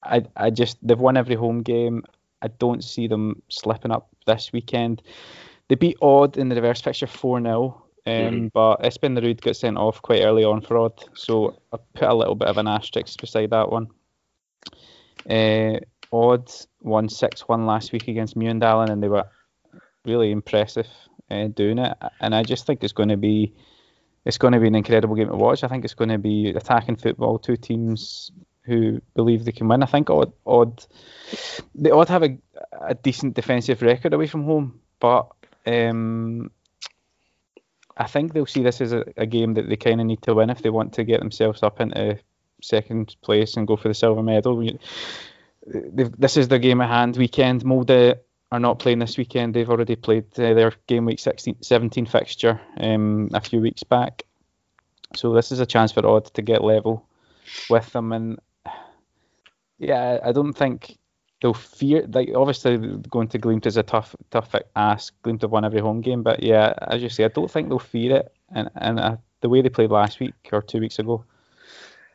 I 0.04 0.24
I 0.36 0.50
just 0.50 0.78
they've 0.86 0.98
won 0.98 1.16
every 1.16 1.34
home 1.34 1.62
game. 1.62 2.04
I 2.42 2.48
don't 2.48 2.84
see 2.84 3.06
them 3.06 3.42
slipping 3.48 3.90
up 3.90 4.08
this 4.26 4.52
weekend. 4.52 5.02
They 5.68 5.76
beat 5.76 5.96
Odd 6.02 6.36
in 6.36 6.48
the 6.50 6.56
reverse 6.56 6.82
fixture 6.82 7.06
4 7.06 7.40
0, 7.40 7.82
um, 8.06 8.12
mm-hmm. 8.12 8.46
but 8.52 8.82
Espen 8.82 9.18
Ruud 9.18 9.40
got 9.40 9.56
sent 9.56 9.78
off 9.78 10.02
quite 10.02 10.22
early 10.22 10.44
on 10.44 10.60
for 10.60 10.76
Odd, 10.76 11.02
so 11.14 11.58
I 11.72 11.78
put 11.94 12.08
a 12.08 12.14
little 12.14 12.34
bit 12.34 12.48
of 12.48 12.58
an 12.58 12.68
asterisk 12.68 13.18
beside 13.18 13.50
that 13.50 13.70
one. 13.70 13.88
Uh, 15.28 15.78
Odd 16.12 16.50
won 16.82 17.08
6 17.08 17.48
1 17.48 17.66
last 17.66 17.92
week 17.92 18.08
against 18.08 18.36
Mjøndalen, 18.36 18.90
and 18.90 19.02
they 19.02 19.08
were 19.08 19.24
really 20.04 20.30
impressive 20.30 20.86
uh, 21.30 21.48
doing 21.48 21.78
it. 21.78 21.96
And 22.20 22.34
I 22.34 22.42
just 22.42 22.66
think 22.66 22.84
it's 22.84 22.92
going 22.92 23.08
to 23.08 23.16
be 23.16 23.54
it's 24.24 24.38
going 24.38 24.52
to 24.52 24.60
be 24.60 24.68
an 24.68 24.74
incredible 24.74 25.16
game 25.16 25.28
to 25.28 25.36
watch. 25.36 25.64
I 25.64 25.68
think 25.68 25.84
it's 25.84 25.94
going 25.94 26.08
to 26.10 26.18
be 26.18 26.50
attacking 26.50 26.96
football, 26.96 27.38
two 27.38 27.56
teams 27.56 28.30
who 28.64 29.00
believe 29.14 29.44
they 29.44 29.53
can 29.53 29.68
win. 29.68 29.83
I 29.83 29.87
think 29.87 30.11
Odd, 30.11 30.33
Odd 30.46 30.85
they 31.74 31.90
ought 31.90 32.09
have 32.09 32.22
a, 32.22 32.38
a 32.81 32.94
decent 32.94 33.35
defensive 33.35 33.83
record 33.83 34.14
away 34.14 34.27
from 34.27 34.44
home, 34.44 34.81
but 35.00 35.29
um, 35.66 36.50
I 37.96 38.07
think 38.07 38.33
they'll 38.33 38.46
see 38.46 38.62
this 38.62 38.81
as 38.81 38.92
a, 38.92 39.05
a 39.16 39.27
game 39.27 39.55
that 39.55 39.68
they 39.68 39.77
kind 39.77 40.00
of 40.00 40.07
need 40.07 40.22
to 40.22 40.35
win 40.35 40.50
if 40.50 40.62
they 40.62 40.70
want 40.70 40.94
to 40.94 41.05
get 41.05 41.20
themselves 41.20 41.62
up 41.62 41.81
into 41.81 42.18
second 42.62 43.14
place 43.22 43.57
and 43.57 43.66
go 43.66 43.77
for 43.77 43.88
the 43.88 43.94
silver 43.94 44.22
medal. 44.22 44.66
This 45.66 46.37
is 46.37 46.48
their 46.48 46.59
game 46.59 46.81
at 46.81 46.88
hand 46.88 47.16
weekend. 47.16 47.64
Molde 47.64 48.18
are 48.50 48.61
not 48.61 48.79
playing 48.79 48.98
this 48.98 49.18
weekend. 49.18 49.55
They've 49.55 49.68
already 49.68 49.96
played 49.96 50.27
uh, 50.38 50.55
their 50.55 50.72
game 50.87 51.05
week 51.05 51.18
16, 51.18 51.57
17 51.62 52.07
fixture 52.07 52.61
um, 52.79 53.31
a 53.33 53.40
few 53.40 53.61
weeks 53.61 53.83
back. 53.83 54.22
So 55.16 55.33
this 55.33 55.53
is 55.53 55.61
a 55.61 55.66
chance 55.66 55.92
for 55.92 56.07
Odd 56.07 56.27
to 56.35 56.42
get 56.42 56.64
level 56.64 57.07
with 57.70 57.90
them. 57.92 58.12
And 58.12 58.38
yeah, 59.78 60.18
I 60.22 60.32
don't 60.32 60.52
think 60.52 60.98
they'll 61.42 61.54
fear. 61.54 62.06
Like 62.10 62.30
obviously 62.34 62.76
going 63.08 63.28
to 63.28 63.38
Glimt 63.38 63.66
is 63.66 63.76
a 63.76 63.82
tough, 63.82 64.14
tough 64.30 64.54
ask. 64.74 65.14
Glimt 65.22 65.42
have 65.42 65.50
won 65.50 65.64
every 65.64 65.80
home 65.80 66.00
game, 66.00 66.22
but 66.22 66.42
yeah, 66.42 66.74
as 66.80 67.02
you 67.02 67.08
say, 67.08 67.24
I 67.24 67.28
don't 67.28 67.50
think 67.50 67.68
they'll 67.68 67.78
fear 67.78 68.16
it. 68.16 68.32
And 68.54 68.70
and 68.74 69.00
uh, 69.00 69.16
the 69.40 69.48
way 69.48 69.62
they 69.62 69.68
played 69.68 69.90
last 69.90 70.20
week 70.20 70.34
or 70.52 70.62
two 70.62 70.80
weeks 70.80 70.98
ago. 70.98 71.24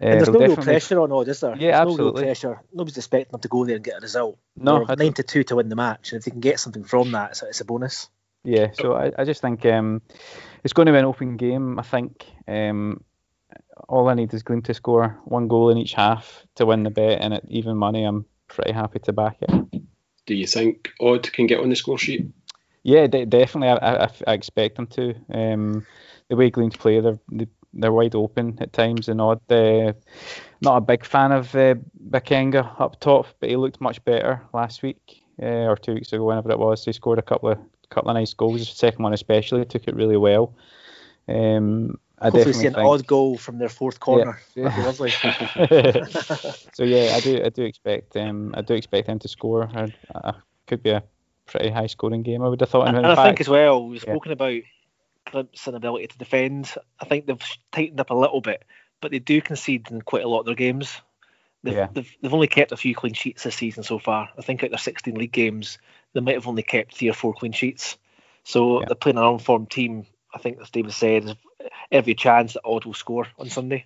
Uh, 0.02 0.06
and 0.06 0.22
there's 0.22 0.30
no 0.30 0.40
real 0.40 0.56
pressure 0.56 1.02
on 1.02 1.12
Odd, 1.12 1.28
is 1.28 1.42
there? 1.42 1.56
Yeah, 1.58 1.72
there's 1.72 1.92
absolutely. 1.92 2.06
No 2.06 2.14
real 2.14 2.26
pressure. 2.28 2.62
Nobody's 2.74 2.98
expecting 2.98 3.32
them 3.32 3.42
to 3.42 3.48
go 3.50 3.66
there 3.66 3.76
and 3.76 3.84
get 3.84 3.98
a 3.98 4.00
result. 4.00 4.40
No, 4.56 4.86
nine 4.86 5.14
to 5.14 5.24
two 5.24 5.44
to 5.44 5.58
win 5.58 5.68
the 5.68 5.76
match, 5.76 6.12
and 6.12 6.20
if 6.20 6.26
they 6.26 6.32
can 6.32 6.40
get 6.40 6.60
something 6.60 6.86
from 6.86 7.12
that, 7.12 7.32
it's, 7.32 7.44
it's 7.44 7.62
a 7.62 7.66
bonus. 7.66 8.10
Yeah, 8.46 8.68
so 8.74 8.94
I, 8.94 9.12
I 9.18 9.26
just 9.26 9.42
think 9.42 9.66
um, 9.66 10.02
it's 10.64 10.72
going 10.72 10.86
to 10.86 10.94
be 10.94 10.98
an 10.98 11.06
open 11.06 11.36
game. 11.36 11.78
I 11.78 11.82
think 11.82 12.26
um, 12.48 13.04
all 13.90 14.08
I 14.08 14.14
need 14.14 14.34
is 14.34 14.44
Glimt 14.44 14.66
to 14.66 14.74
score 14.74 15.20
one 15.26 15.48
goal 15.48 15.70
in 15.70 15.78
each 15.78 15.94
half 15.94 16.46
to 16.56 16.66
win 16.66 16.84
the 16.84 16.90
bet, 16.92 17.20
and 17.22 17.34
at 17.34 17.44
even 17.50 17.76
money, 17.76 18.04
I'm 18.04 18.26
pretty 18.48 18.72
happy 18.72 19.00
to 19.00 19.14
back 19.14 19.38
it. 19.42 19.82
Do 20.26 20.36
you 20.36 20.48
think 20.48 20.92
Odd 21.02 21.32
can 21.34 21.48
get 21.48 21.60
on 21.60 21.70
the 21.70 21.76
score 21.76 21.98
sheet? 21.98 22.28
Yeah, 22.84 23.08
de- 23.08 23.26
definitely. 23.26 23.70
I, 23.70 24.06
I, 24.06 24.10
I, 24.28 24.34
expect 24.34 24.76
them 24.78 24.88
to. 24.88 25.16
Um, 25.34 25.86
the 26.30 26.36
way 26.36 26.52
Glimt 26.52 26.78
play, 26.78 27.00
they're 27.00 27.20
they're 27.74 27.92
wide 27.92 28.16
open 28.16 28.58
at 28.62 28.74
times 28.74 29.10
and 29.10 29.20
Odd. 29.20 29.52
Uh, 29.52 29.94
not 30.62 30.78
a 30.78 30.82
big 30.82 31.04
fan 31.04 31.32
of 31.32 31.54
uh, 31.56 31.76
Bakenga 32.10 32.80
up 32.80 33.00
top, 33.00 33.28
but 33.40 33.50
he 33.50 33.56
looked 33.56 33.82
much 33.82 34.04
better 34.06 34.42
last 34.54 34.84
week 34.84 35.24
uh, 35.42 35.66
or 35.66 35.76
two 35.76 35.96
weeks 35.96 36.14
ago, 36.14 36.26
whenever 36.26 36.52
it 36.52 36.60
was. 36.60 36.86
He 36.86 36.94
scored 36.94 37.20
a 37.20 37.24
couple 37.24 37.50
of 37.50 37.58
couple 37.90 38.12
of 38.12 38.16
nice 38.16 38.34
goals. 38.34 38.60
The 38.60 38.66
second 38.66 39.04
one 39.04 39.14
especially 39.14 39.66
took 39.66 39.88
it 39.88 39.96
really 39.96 40.18
well. 40.18 40.54
Um, 41.28 41.98
I 42.22 42.30
Hopefully 42.30 42.54
see 42.54 42.68
an 42.68 42.74
think, 42.74 42.88
odd 42.88 43.08
goal 43.08 43.38
from 43.38 43.60
their 43.60 43.70
fourth 43.70 44.00
corner. 44.00 44.40
Yeah. 44.56 44.70
That'd 44.70 44.86
lovely. 44.86 45.10
so 46.74 46.84
yeah, 46.84 47.16
I 47.16 47.20
do 47.22 47.42
I 47.44 47.50
do 47.50 47.64
expect 47.64 48.16
um 48.18 48.54
I 48.58 48.62
do 48.62 48.74
expect 48.74 49.08
him 49.08 49.20
to 49.20 49.28
score. 49.28 49.70
I, 49.74 49.94
I 50.14 50.34
could 50.68 50.84
be 50.84 50.90
a 50.90 51.04
pretty 51.46 51.70
high 51.70 51.88
scoring 51.88 52.24
game. 52.24 52.44
I 52.44 52.48
would 52.50 52.60
have 52.60 52.70
thought. 52.70 52.88
And, 52.88 52.98
and 52.98 53.08
I 53.08 53.16
fact, 53.16 53.28
think 53.28 53.42
as 53.42 53.50
well, 53.50 53.88
we've 53.88 54.04
yeah. 54.06 54.14
spoken 54.14 54.32
about 54.32 54.62
Glimt's 55.26 55.68
inability 55.68 56.08
to 56.08 56.18
defend. 56.18 56.74
I 57.00 57.06
think 57.06 57.26
they've 57.26 57.42
tightened 57.72 58.00
up 58.00 58.10
a 58.10 58.16
little 58.16 58.42
bit, 58.42 58.64
but 59.02 59.12
they 59.12 59.20
do 59.20 59.42
concede 59.42 59.90
in 59.92 60.02
quite 60.02 60.24
a 60.24 60.28
lot 60.28 60.42
of 60.42 60.46
their 60.46 60.56
games. 60.56 61.02
They've, 61.64 61.74
Yeah. 61.74 61.88
they've, 61.92 62.12
they've 62.22 62.34
only 62.34 62.48
kept 62.48 62.72
a 62.72 62.78
few 62.78 62.96
clean 62.96 63.14
sheets 63.14 63.44
this 63.44 63.56
season 63.56 63.84
so 63.84 64.00
far. 64.00 64.30
I 64.38 64.42
think 64.42 64.62
out 64.62 64.68
of 64.68 64.72
their 64.72 64.78
16 64.80 65.16
league 65.16 65.32
games, 65.32 65.78
they 66.14 66.22
might 66.22 66.36
have 66.36 66.48
only 66.48 66.64
kept 66.64 66.96
three 66.96 67.10
or 67.10 67.14
four 67.14 67.34
clean 67.34 67.52
sheets. 67.52 67.98
So 68.44 68.80
Yeah. 68.80 68.86
they're 68.88 68.96
playing 68.96 69.18
an 69.18 69.24
unformed 69.26 69.70
team. 69.70 70.06
I 70.34 70.38
think, 70.38 70.60
as 70.62 70.70
David 70.70 70.94
said, 70.94 71.38
every 71.92 72.16
chance 72.16 72.54
that 72.54 72.62
Odd 72.66 72.86
will 72.86 72.94
score 72.94 73.28
on 73.38 73.50
Sunday. 73.50 73.86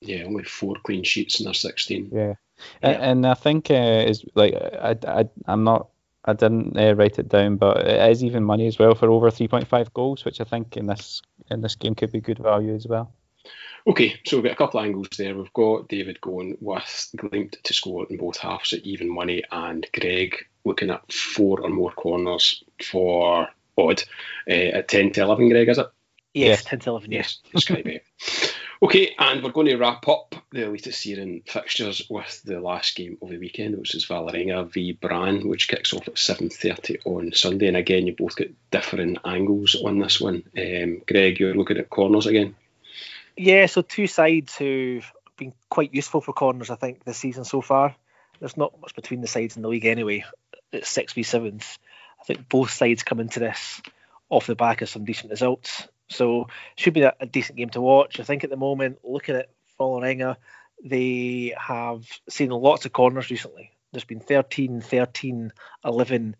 Yeah, 0.00 0.24
only 0.24 0.44
four 0.44 0.76
clean 0.84 1.04
sheets 1.04 1.38
in 1.40 1.44
their 1.44 1.54
16. 1.54 2.10
Yeah. 2.12 2.34
Yeah. 2.82 2.90
And, 2.90 3.02
and 3.02 3.26
I 3.26 3.34
think 3.34 3.70
uh, 3.70 4.04
is 4.06 4.24
like 4.34 4.54
I, 4.54 4.96
I 5.06 5.28
I'm 5.46 5.64
not 5.64 5.88
I 6.24 6.34
didn't 6.34 6.78
uh, 6.78 6.94
write 6.94 7.18
it 7.18 7.28
down, 7.28 7.56
but 7.56 7.78
it 7.78 8.10
is 8.10 8.22
even 8.22 8.44
money 8.44 8.66
as 8.66 8.78
well 8.78 8.94
for 8.94 9.10
over 9.10 9.30
3.5 9.30 9.92
goals, 9.92 10.24
which 10.24 10.40
I 10.40 10.44
think 10.44 10.76
in 10.76 10.86
this 10.86 11.22
in 11.50 11.60
this 11.60 11.74
game 11.74 11.94
could 11.94 12.12
be 12.12 12.20
good 12.20 12.38
value 12.38 12.74
as 12.74 12.86
well. 12.86 13.12
Okay, 13.84 14.20
so 14.24 14.36
we've 14.36 14.44
got 14.44 14.52
a 14.52 14.56
couple 14.56 14.78
of 14.78 14.86
angles 14.86 15.08
there. 15.18 15.34
We've 15.34 15.52
got 15.52 15.88
David 15.88 16.20
going 16.20 16.56
with 16.60 17.10
Glimt 17.16 17.60
to 17.62 17.74
score 17.74 18.06
in 18.08 18.16
both 18.16 18.36
halves 18.36 18.72
at 18.72 18.82
even 18.82 19.12
money, 19.12 19.42
and 19.50 19.84
Greg 19.92 20.36
looking 20.64 20.90
at 20.90 21.12
four 21.12 21.60
or 21.60 21.68
more 21.68 21.90
corners 21.90 22.62
for 22.80 23.48
Odd 23.76 24.04
uh, 24.48 24.52
at 24.52 24.88
10 24.88 25.12
to 25.12 25.22
11. 25.22 25.48
Greg, 25.48 25.68
is 25.68 25.78
it? 25.78 25.88
Yes, 26.34 26.60
Yes. 26.60 26.64
10 26.64 26.78
to 26.80 26.90
11, 26.90 27.12
yes. 27.12 27.38
Yes, 27.52 27.64
Sky 27.64 27.82
Bet. 27.82 28.04
Okay, 28.82 29.14
and 29.16 29.44
we're 29.44 29.52
going 29.52 29.68
to 29.68 29.76
wrap 29.76 30.08
up 30.08 30.34
the 30.50 30.62
Eliteserien 30.62 31.48
fixtures 31.48 32.02
with 32.10 32.42
the 32.44 32.58
last 32.58 32.96
game 32.96 33.16
of 33.22 33.28
the 33.28 33.38
weekend, 33.38 33.78
which 33.78 33.94
is 33.94 34.06
Vålerenga 34.06 34.68
v 34.72 34.92
Brann, 34.92 35.48
which 35.48 35.68
kicks 35.68 35.92
off 35.92 36.08
at 36.08 36.14
7.30 36.14 36.98
on 37.04 37.32
Sunday. 37.32 37.68
And 37.68 37.76
again, 37.76 38.08
you 38.08 38.16
both 38.16 38.34
got 38.34 38.48
different 38.72 39.18
angles 39.24 39.76
on 39.76 40.00
this 40.00 40.20
one. 40.20 40.42
Um, 40.58 41.02
Greg, 41.06 41.38
you're 41.38 41.54
looking 41.54 41.78
at 41.78 41.90
corners 41.90 42.26
again. 42.26 42.56
Yeah, 43.36 43.66
so 43.66 43.82
two 43.82 44.08
sides 44.08 44.56
who've 44.56 45.10
been 45.36 45.52
quite 45.68 45.94
useful 45.94 46.20
for 46.20 46.32
corners, 46.32 46.70
I 46.70 46.76
think, 46.76 47.04
this 47.04 47.18
season 47.18 47.44
so 47.44 47.60
far. 47.60 47.94
There's 48.40 48.56
not 48.56 48.80
much 48.80 48.96
between 48.96 49.20
the 49.20 49.28
sides 49.28 49.54
in 49.54 49.62
the 49.62 49.68
league 49.68 49.84
anyway. 49.84 50.24
It's 50.72 50.88
six 50.88 51.12
v 51.12 51.22
seventh. 51.22 51.78
I 52.20 52.24
think 52.24 52.48
both 52.48 52.70
sides 52.70 53.04
come 53.04 53.20
into 53.20 53.38
this 53.38 53.80
off 54.28 54.46
the 54.46 54.56
back 54.56 54.82
of 54.82 54.88
some 54.88 55.04
decent 55.04 55.30
results. 55.30 55.86
So 56.12 56.48
should 56.76 56.94
be 56.94 57.02
a, 57.02 57.14
a 57.20 57.26
decent 57.26 57.58
game 57.58 57.70
to 57.70 57.80
watch. 57.80 58.20
I 58.20 58.24
think 58.24 58.44
at 58.44 58.50
the 58.50 58.56
moment, 58.56 58.98
looking 59.04 59.36
at 59.36 59.50
Vålerenga, 59.78 60.36
they 60.84 61.54
have 61.58 62.06
seen 62.28 62.50
lots 62.50 62.86
of 62.86 62.92
corners 62.92 63.30
recently. 63.30 63.72
There's 63.92 64.04
been 64.04 64.20
13, 64.20 64.80
13, 64.80 65.52
11, 65.84 66.36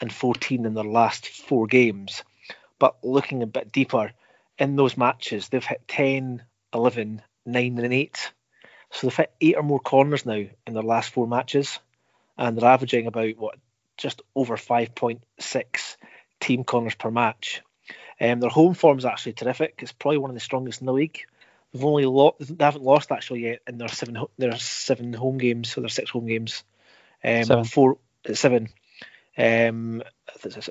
and 0.00 0.12
14 0.12 0.66
in 0.66 0.74
their 0.74 0.84
last 0.84 1.28
four 1.28 1.66
games. 1.66 2.24
But 2.78 2.96
looking 3.02 3.42
a 3.42 3.46
bit 3.46 3.72
deeper, 3.72 4.12
in 4.58 4.76
those 4.76 4.96
matches, 4.96 5.48
they've 5.48 5.64
hit 5.64 5.86
10, 5.88 6.42
11, 6.74 7.22
9, 7.44 7.78
and 7.78 7.94
8. 7.94 8.32
So 8.90 9.06
they've 9.06 9.16
hit 9.16 9.32
eight 9.40 9.56
or 9.56 9.62
more 9.62 9.80
corners 9.80 10.26
now 10.26 10.44
in 10.66 10.74
their 10.74 10.82
last 10.82 11.10
four 11.10 11.26
matches. 11.26 11.78
And 12.38 12.56
they're 12.56 12.68
averaging 12.68 13.06
about, 13.06 13.36
what, 13.36 13.58
just 13.96 14.22
over 14.34 14.56
5.6 14.56 15.96
team 16.40 16.64
corners 16.64 16.94
per 16.94 17.10
match. 17.10 17.62
Um, 18.20 18.40
their 18.40 18.50
home 18.50 18.74
form 18.74 18.98
is 18.98 19.04
actually 19.04 19.34
terrific. 19.34 19.80
It's 19.82 19.92
probably 19.92 20.18
one 20.18 20.30
of 20.30 20.34
the 20.34 20.40
strongest 20.40 20.80
in 20.80 20.86
the 20.86 20.92
league. 20.92 21.20
They've 21.72 21.84
only 21.84 22.06
lo- 22.06 22.36
they 22.40 22.64
haven't 22.64 22.84
lost 22.84 23.12
actually 23.12 23.42
yet 23.42 23.60
in 23.66 23.78
their 23.78 23.88
seven 23.88 24.14
ho- 24.14 24.30
their 24.38 24.56
seven 24.56 25.12
home 25.12 25.38
games, 25.38 25.70
so 25.70 25.80
their 25.80 25.90
six 25.90 26.10
home 26.10 26.26
games. 26.26 26.64
Um, 27.24 27.44
Seven. 27.44 27.64
Four, 27.64 27.98
seven. 28.32 28.68
Um, 29.36 30.02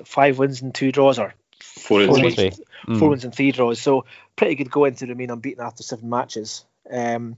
five 0.04 0.38
wins 0.38 0.62
and 0.62 0.74
two 0.74 0.90
draws, 0.90 1.18
or 1.18 1.34
Four 1.62 2.06
Four 2.06 2.16
three. 2.16 2.22
wins. 2.24 2.34
Three. 2.34 2.50
four 2.98 3.08
Mm. 3.08 3.10
wins 3.10 3.24
and 3.24 3.34
three 3.34 3.52
draws. 3.52 3.80
So 3.80 4.06
pretty 4.34 4.54
good 4.54 4.70
going 4.70 4.94
to 4.96 5.06
remain 5.06 5.30
unbeaten 5.30 5.64
after 5.64 5.82
seven 5.82 6.08
matches. 6.08 6.64
Um, 6.90 7.36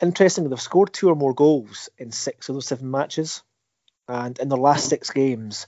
interestingly, 0.00 0.50
they've 0.50 0.60
scored 0.60 0.92
two 0.92 1.08
or 1.08 1.14
more 1.16 1.34
goals 1.34 1.88
in 1.98 2.10
six 2.12 2.48
of 2.48 2.54
those 2.54 2.66
seven 2.66 2.90
matches, 2.90 3.42
and 4.08 4.38
in 4.38 4.48
their 4.48 4.58
last 4.58 4.88
six 4.88 5.10
games, 5.10 5.66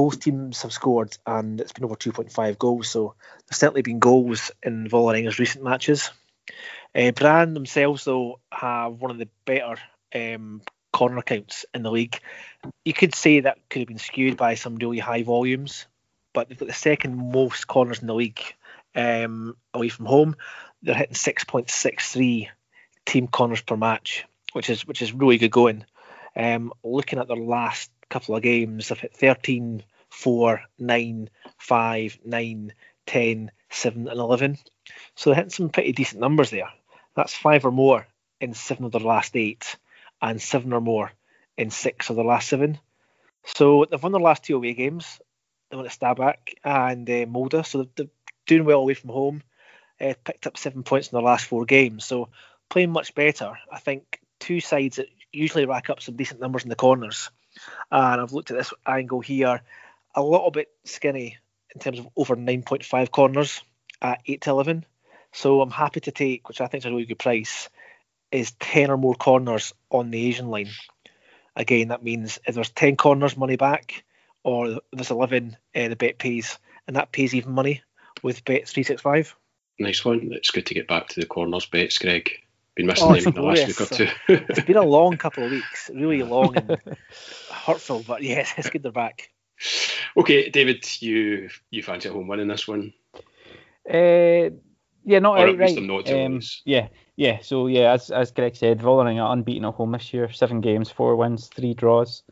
both 0.00 0.20
teams 0.20 0.62
have 0.62 0.72
scored, 0.72 1.14
and 1.26 1.60
it's 1.60 1.74
been 1.74 1.84
over 1.84 1.94
2.5 1.94 2.58
goals. 2.58 2.88
So 2.88 3.16
there's 3.46 3.58
certainly 3.58 3.82
been 3.82 3.98
goals 3.98 4.50
in 4.62 4.88
Vålerenga's 4.88 5.38
recent 5.38 5.62
matches. 5.62 6.10
Uh, 6.94 7.10
Brann 7.10 7.52
themselves, 7.52 8.04
though, 8.04 8.40
have 8.50 8.94
one 8.94 9.10
of 9.10 9.18
the 9.18 9.28
better 9.44 9.76
um, 10.14 10.62
corner 10.90 11.20
counts 11.20 11.66
in 11.74 11.82
the 11.82 11.90
league. 11.90 12.18
You 12.82 12.94
could 12.94 13.14
say 13.14 13.40
that 13.40 13.58
could 13.68 13.80
have 13.80 13.88
been 13.88 13.98
skewed 13.98 14.38
by 14.38 14.54
some 14.54 14.76
really 14.76 14.98
high 14.98 15.22
volumes, 15.22 15.84
but 16.32 16.48
they've 16.48 16.56
got 16.56 16.68
the 16.68 16.72
second 16.72 17.18
most 17.30 17.66
corners 17.66 18.00
in 18.00 18.06
the 18.06 18.14
league 18.14 18.40
um, 18.94 19.54
away 19.74 19.90
from 19.90 20.06
home. 20.06 20.34
They're 20.80 20.94
hitting 20.94 21.14
6.63 21.14 22.48
team 23.04 23.28
corners 23.28 23.60
per 23.60 23.76
match, 23.76 24.24
which 24.54 24.70
is 24.70 24.86
which 24.86 25.02
is 25.02 25.12
really 25.12 25.36
good 25.36 25.50
going. 25.50 25.84
Um, 26.34 26.72
looking 26.82 27.18
at 27.18 27.28
their 27.28 27.36
last 27.36 27.90
couple 28.08 28.34
of 28.34 28.42
games, 28.42 28.88
they've 28.88 28.98
hit 28.98 29.14
13, 29.14 29.82
4, 30.10 30.62
9, 30.78 31.30
5, 31.58 32.18
9, 32.24 32.72
10, 33.06 33.50
7, 33.70 34.08
and 34.08 34.20
11. 34.20 34.58
So 35.14 35.30
they're 35.30 35.36
hitting 35.36 35.50
some 35.50 35.68
pretty 35.70 35.92
decent 35.92 36.20
numbers 36.20 36.50
there. 36.50 36.70
That's 37.14 37.34
five 37.34 37.64
or 37.64 37.70
more 37.70 38.06
in 38.40 38.54
seven 38.54 38.84
of 38.84 38.92
their 38.92 39.00
last 39.00 39.36
eight, 39.36 39.76
and 40.22 40.40
seven 40.40 40.72
or 40.72 40.80
more 40.80 41.12
in 41.56 41.70
six 41.70 42.10
of 42.10 42.16
their 42.16 42.24
last 42.24 42.48
seven. 42.48 42.78
So 43.44 43.86
they've 43.90 44.02
won 44.02 44.12
their 44.12 44.20
last 44.20 44.44
two 44.44 44.56
away 44.56 44.74
games. 44.74 45.20
They 45.70 45.76
went 45.76 45.90
to 45.90 45.98
Stabæk 45.98 46.54
and 46.64 47.08
uh, 47.08 47.26
Molde, 47.26 47.64
so 47.64 47.78
they're, 47.78 47.88
they're 47.96 48.12
doing 48.46 48.64
well 48.64 48.80
away 48.80 48.94
from 48.94 49.10
home. 49.10 49.42
Uh, 50.00 50.14
picked 50.24 50.46
up 50.46 50.56
seven 50.56 50.82
points 50.82 51.08
in 51.08 51.16
their 51.16 51.22
last 51.22 51.44
four 51.44 51.66
games, 51.66 52.06
so 52.06 52.30
playing 52.70 52.90
much 52.90 53.14
better. 53.14 53.52
I 53.70 53.78
think 53.78 54.20
two 54.38 54.60
sides 54.60 54.96
that 54.96 55.08
usually 55.30 55.66
rack 55.66 55.90
up 55.90 56.00
some 56.00 56.16
decent 56.16 56.40
numbers 56.40 56.62
in 56.62 56.70
the 56.70 56.76
corners, 56.76 57.30
and 57.90 58.20
I've 58.20 58.32
looked 58.32 58.50
at 58.50 58.56
this 58.56 58.72
angle 58.86 59.20
here, 59.20 59.60
a 60.14 60.22
little 60.22 60.50
bit 60.50 60.68
skinny 60.84 61.38
in 61.74 61.80
terms 61.80 61.98
of 61.98 62.08
over 62.16 62.36
9.5 62.36 63.10
corners 63.10 63.62
at 64.02 64.22
8 64.26 64.40
to 64.42 64.50
11. 64.50 64.84
So 65.32 65.60
I'm 65.60 65.70
happy 65.70 66.00
to 66.00 66.10
take, 66.10 66.48
which 66.48 66.60
I 66.60 66.66
think 66.66 66.82
is 66.82 66.86
a 66.86 66.90
really 66.90 67.06
good 67.06 67.18
price, 67.18 67.68
is 68.32 68.52
10 68.52 68.90
or 68.90 68.96
more 68.96 69.14
corners 69.14 69.72
on 69.90 70.10
the 70.10 70.26
Asian 70.26 70.48
line. 70.48 70.70
Again, 71.56 71.88
that 71.88 72.02
means 72.02 72.38
if 72.46 72.54
there's 72.54 72.70
10 72.70 72.96
corners, 72.96 73.36
money 73.36 73.56
back, 73.56 74.04
or 74.42 74.80
there's 74.92 75.10
11, 75.10 75.56
uh, 75.74 75.88
the 75.88 75.96
bet 75.96 76.18
pays, 76.18 76.58
and 76.86 76.96
that 76.96 77.12
pays 77.12 77.34
even 77.34 77.52
money 77.52 77.82
with 78.22 78.44
Bet 78.44 78.68
365. 78.68 79.36
Nice 79.78 80.04
one. 80.04 80.32
It's 80.32 80.50
good 80.50 80.66
to 80.66 80.74
get 80.74 80.88
back 80.88 81.08
to 81.08 81.20
the 81.20 81.26
corners 81.26 81.66
bets, 81.66 81.98
Greg. 81.98 82.30
Been 82.76 82.86
missing 82.86 83.08
oh, 83.08 83.14
them 83.14 83.28
in 83.28 83.34
the 83.34 83.42
last 83.42 83.66
week 83.66 83.80
or 83.80 83.86
two. 83.86 84.08
it's 84.28 84.60
been 84.62 84.76
a 84.76 84.82
long 84.82 85.16
couple 85.16 85.44
of 85.44 85.50
weeks, 85.50 85.90
really 85.92 86.22
long 86.22 86.56
and 86.56 86.78
hurtful, 87.50 88.04
but 88.06 88.22
yes, 88.22 88.52
it's 88.56 88.70
good 88.70 88.82
they're 88.82 88.92
back. 88.92 89.30
Okay, 90.16 90.50
David, 90.50 90.86
you 91.02 91.48
you 91.70 91.82
fancy 91.82 92.08
a 92.08 92.12
home 92.12 92.28
win 92.28 92.40
in 92.40 92.48
this 92.48 92.66
one? 92.66 92.92
Uh, 93.88 94.50
yeah, 95.04 95.18
not 95.18 95.38
or 95.38 95.48
outright. 95.48 95.78
Um, 96.08 96.40
yeah, 96.64 96.88
yeah. 97.16 97.38
So 97.42 97.66
yeah, 97.66 97.92
as 97.92 98.10
as 98.10 98.30
Greg 98.30 98.56
said, 98.56 98.80
Vålerenga 98.80 99.32
unbeaten 99.32 99.64
at 99.64 99.74
home 99.74 99.92
this 99.92 100.12
year, 100.12 100.30
seven 100.30 100.60
games, 100.60 100.90
four 100.90 101.16
wins, 101.16 101.48
three 101.48 101.74
draws. 101.74 102.22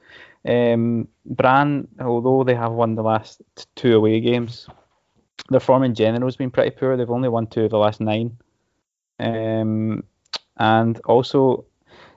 Um, 0.47 1.09
Brann, 1.25 1.89
although 2.01 2.45
they 2.45 2.55
have 2.55 2.73
won 2.73 2.95
the 2.95 3.03
last 3.03 3.43
two 3.75 3.97
away 3.97 4.21
games, 4.21 4.67
their 5.51 5.61
form 5.61 5.83
in 5.83 5.95
general 5.95 6.27
has 6.27 6.37
been 6.37 6.51
pretty 6.51 6.71
poor. 6.71 6.97
They've 6.97 7.11
only 7.11 7.29
won 7.29 7.47
two 7.47 7.65
of 7.65 7.71
the 7.71 7.79
last 7.79 8.01
nine. 8.01 8.39
Um, 9.19 10.05
and 10.57 11.01
also, 11.01 11.65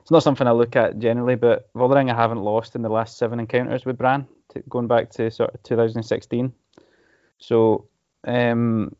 it's 0.02 0.12
not 0.12 0.24
something 0.24 0.48
I 0.48 0.52
look 0.52 0.76
at 0.76 1.00
generally, 1.00 1.36
but 1.36 1.72
Vålerenga 1.74 2.16
haven't 2.16 2.44
lost 2.44 2.76
in 2.76 2.82
the 2.82 2.90
last 2.90 3.18
seven 3.18 3.40
encounters 3.40 3.86
with 3.86 3.98
Brann, 3.98 4.28
to, 4.52 4.62
going 4.70 4.88
back 4.88 5.10
to 5.12 5.32
sort 5.32 5.54
of 5.54 5.64
2016. 5.64 6.54
So 7.40 7.88
um, 8.26 8.96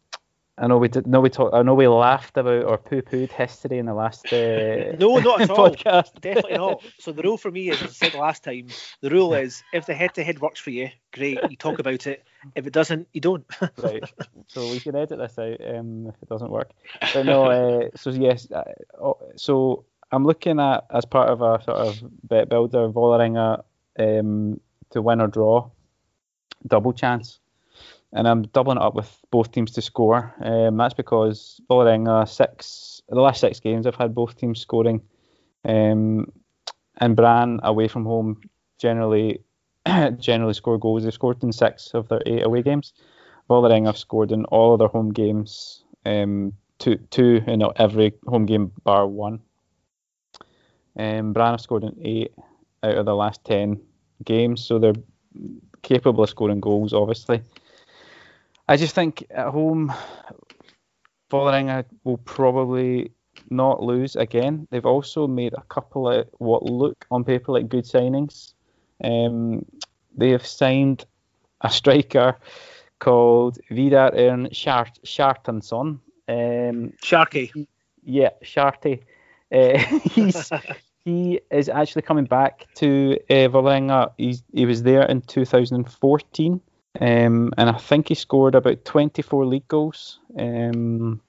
I 0.58 0.68
know 0.68 0.78
we 0.78 0.90
did. 0.90 1.08
No, 1.08 1.22
we 1.22 1.30
talked. 1.30 1.56
I 1.56 1.64
know 1.64 1.74
we 1.74 1.88
laughed 1.88 2.38
about 2.38 2.66
or 2.66 2.78
poo-pooed 2.78 3.32
history 3.32 3.80
in 3.80 3.88
the 3.88 3.94
last. 3.94 4.32
Uh, 4.32 4.96
no, 5.00 5.18
not 5.18 5.42
at 5.42 5.50
all. 5.52 5.70
Definitely 5.70 6.54
not. 6.54 6.84
So 7.00 7.12
the 7.12 7.24
rule 7.24 7.38
for 7.38 7.50
me 7.50 7.70
is, 7.70 7.82
as 7.82 7.90
I 7.90 7.94
said 7.94 8.14
last 8.14 8.44
time, 8.44 8.68
the 9.02 9.10
rule 9.10 9.34
is 9.34 9.64
if 9.74 9.86
the 9.86 9.96
head-to-head 9.96 10.40
works 10.40 10.60
for 10.60 10.70
you, 10.70 10.90
great, 11.14 11.40
you 11.50 11.56
talk 11.56 11.80
about 11.80 12.06
it. 12.06 12.24
If 12.56 12.68
it 12.68 12.74
doesn't, 12.74 13.08
you 13.14 13.22
don't. 13.22 13.46
right. 13.78 14.04
So 14.48 14.70
we 14.70 14.80
can 14.80 14.96
edit 14.96 15.18
this 15.18 15.40
out 15.40 15.76
um, 15.76 16.08
if 16.08 16.16
it 16.22 16.30
doesn't 16.30 16.52
work. 16.52 16.72
But 17.14 17.26
no. 17.26 17.46
Uh, 17.46 17.90
so 17.96 18.12
yes. 18.12 18.52
Uh, 18.52 18.64
oh, 19.02 19.18
so 19.38 19.86
I'm 20.12 20.26
looking 20.26 20.60
at 20.60 20.86
as 20.92 21.06
part 21.06 21.30
of 21.30 21.42
a 21.42 21.64
sort 21.64 21.78
of 21.78 22.04
bet 22.28 22.50
builder, 22.50 22.90
Vålerenga 22.90 23.64
um, 23.98 24.60
to 24.92 25.02
win 25.02 25.22
or 25.22 25.28
draw, 25.28 25.70
double 26.68 26.94
chance 26.94 27.40
and 28.14 28.28
I'm 28.28 28.44
doubling 28.44 28.78
it 28.78 28.84
up 28.84 28.94
with 28.94 29.20
both 29.32 29.52
teams 29.52 29.72
to 29.72 29.82
score. 29.82 30.34
Um, 30.42 30.78
that's 30.78 30.94
because 30.94 31.62
Vålerenga 31.70 32.28
six 32.28 33.02
the 33.10 33.22
last 33.22 33.42
six 33.42 33.60
games 33.60 33.88
I've 33.88 33.96
had 33.96 34.16
both 34.16 34.38
teams 34.38 34.60
scoring, 34.60 35.02
um, 35.66 36.32
and 36.98 37.16
Brann, 37.16 37.60
away 37.64 37.88
from 37.88 38.06
home 38.06 38.42
generally 38.78 39.42
generally 40.18 40.54
score 40.54 40.78
goals. 40.78 41.04
They've 41.04 41.14
scored 41.14 41.44
in 41.44 41.52
six 41.52 41.94
of 41.94 42.08
their 42.10 42.22
eight 42.26 42.44
away 42.44 42.62
games. 42.62 42.94
Vålerenga 43.50 43.88
have 43.88 43.98
scored 43.98 44.32
in 44.32 44.46
all 44.46 44.74
of 44.74 44.80
their 44.80 44.88
home 44.88 45.12
games, 45.12 45.84
um, 46.06 46.54
two 46.80 46.98
two 47.10 47.42
in 47.48 47.64
every 47.78 48.14
home 48.28 48.46
game 48.46 48.72
bar 48.84 49.08
one. 49.08 49.40
Um, 50.98 51.32
Brann 51.32 51.54
have 51.54 51.62
scored 51.62 51.84
in 51.84 51.96
eight 52.02 52.34
out 52.84 52.98
of 52.98 53.06
the 53.06 53.16
last 53.16 53.44
ten 53.46 53.80
games, 54.24 54.64
so 54.64 54.80
they're 54.80 54.94
capable 55.82 56.24
of 56.24 56.30
scoring 56.30 56.60
goals, 56.60 56.94
obviously. 56.94 57.42
I 58.68 58.78
just 58.78 58.96
think 58.96 59.26
at 59.32 59.48
home, 59.48 59.94
Vålerenga 61.30 61.86
will 62.04 62.18
probably 62.18 63.12
not 63.50 63.84
lose 63.84 64.16
again. 64.16 64.68
They've 64.70 64.86
also 64.86 65.28
made 65.28 65.54
a 65.54 65.64
couple 65.64 66.10
of 66.10 66.28
what 66.38 66.64
look 66.64 67.06
on 67.12 67.24
paper 67.24 67.52
like 67.52 67.70
good 67.70 67.86
signings. 67.86 68.54
Um, 69.04 69.66
they 70.16 70.30
have 70.30 70.46
signed 70.46 71.06
a 71.62 71.70
striker 71.70 72.38
called 73.00 73.58
Viðar 73.70 74.16
Örn 74.16 74.50
Kjartansson. 74.52 76.00
Um, 76.28 76.94
Sharky. 77.04 77.68
Yeah, 78.04 78.30
Sharty. 78.44 79.02
Uh, 79.52 79.78
he's 80.04 80.52
he 81.06 81.42
is 81.52 81.70
actually 81.70 82.04
coming 82.04 82.26
back 82.26 82.68
to 82.76 83.18
uh, 83.30 83.48
Vålerenga. 83.50 84.12
He's, 84.18 84.44
he 84.54 84.66
was 84.66 84.84
there 84.84 85.04
in 85.04 85.22
2014 85.22 86.62
um, 87.00 87.54
and 87.58 87.70
I 87.70 87.78
think 87.78 88.10
he 88.10 88.16
scored 88.16 88.56
about 88.56 88.84
24 88.84 89.46
league 89.46 89.68
goals 89.68 90.20
um, 90.38 91.22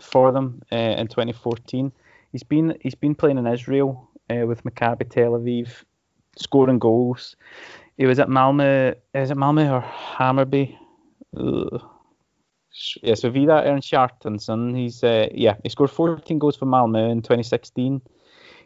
for 0.00 0.30
them 0.30 0.62
uh, 0.70 0.76
in 0.76 1.08
2014. 1.08 1.90
He's 2.30 2.42
been 2.42 2.76
he's 2.80 2.94
been 2.94 3.14
playing 3.14 3.38
in 3.38 3.46
Israel 3.46 4.08
uh, 4.30 4.46
with 4.46 4.62
Maccabi 4.64 5.10
Tel 5.10 5.32
Aviv, 5.32 5.84
scoring 6.36 6.78
goals. 6.78 7.36
He 7.98 8.06
was 8.06 8.18
at 8.18 8.28
Malmö. 8.28 8.94
Is 9.14 9.30
it 9.30 9.36
Malmö 9.36 9.70
or 9.70 9.82
Hammarby? 9.82 10.76
Ugh. 11.36 11.88
Yeah, 13.02 13.14
so 13.16 13.30
Viðar 13.30 13.66
Örn 13.66 13.82
Kjartansson, 13.82 14.74
he's 14.74 15.04
uh, 15.04 15.28
yeah, 15.34 15.56
he 15.62 15.68
scored 15.68 15.90
14 15.90 16.38
goals 16.38 16.56
for 16.56 16.64
Malmö 16.64 17.10
in 17.10 17.20
2016. 17.20 18.00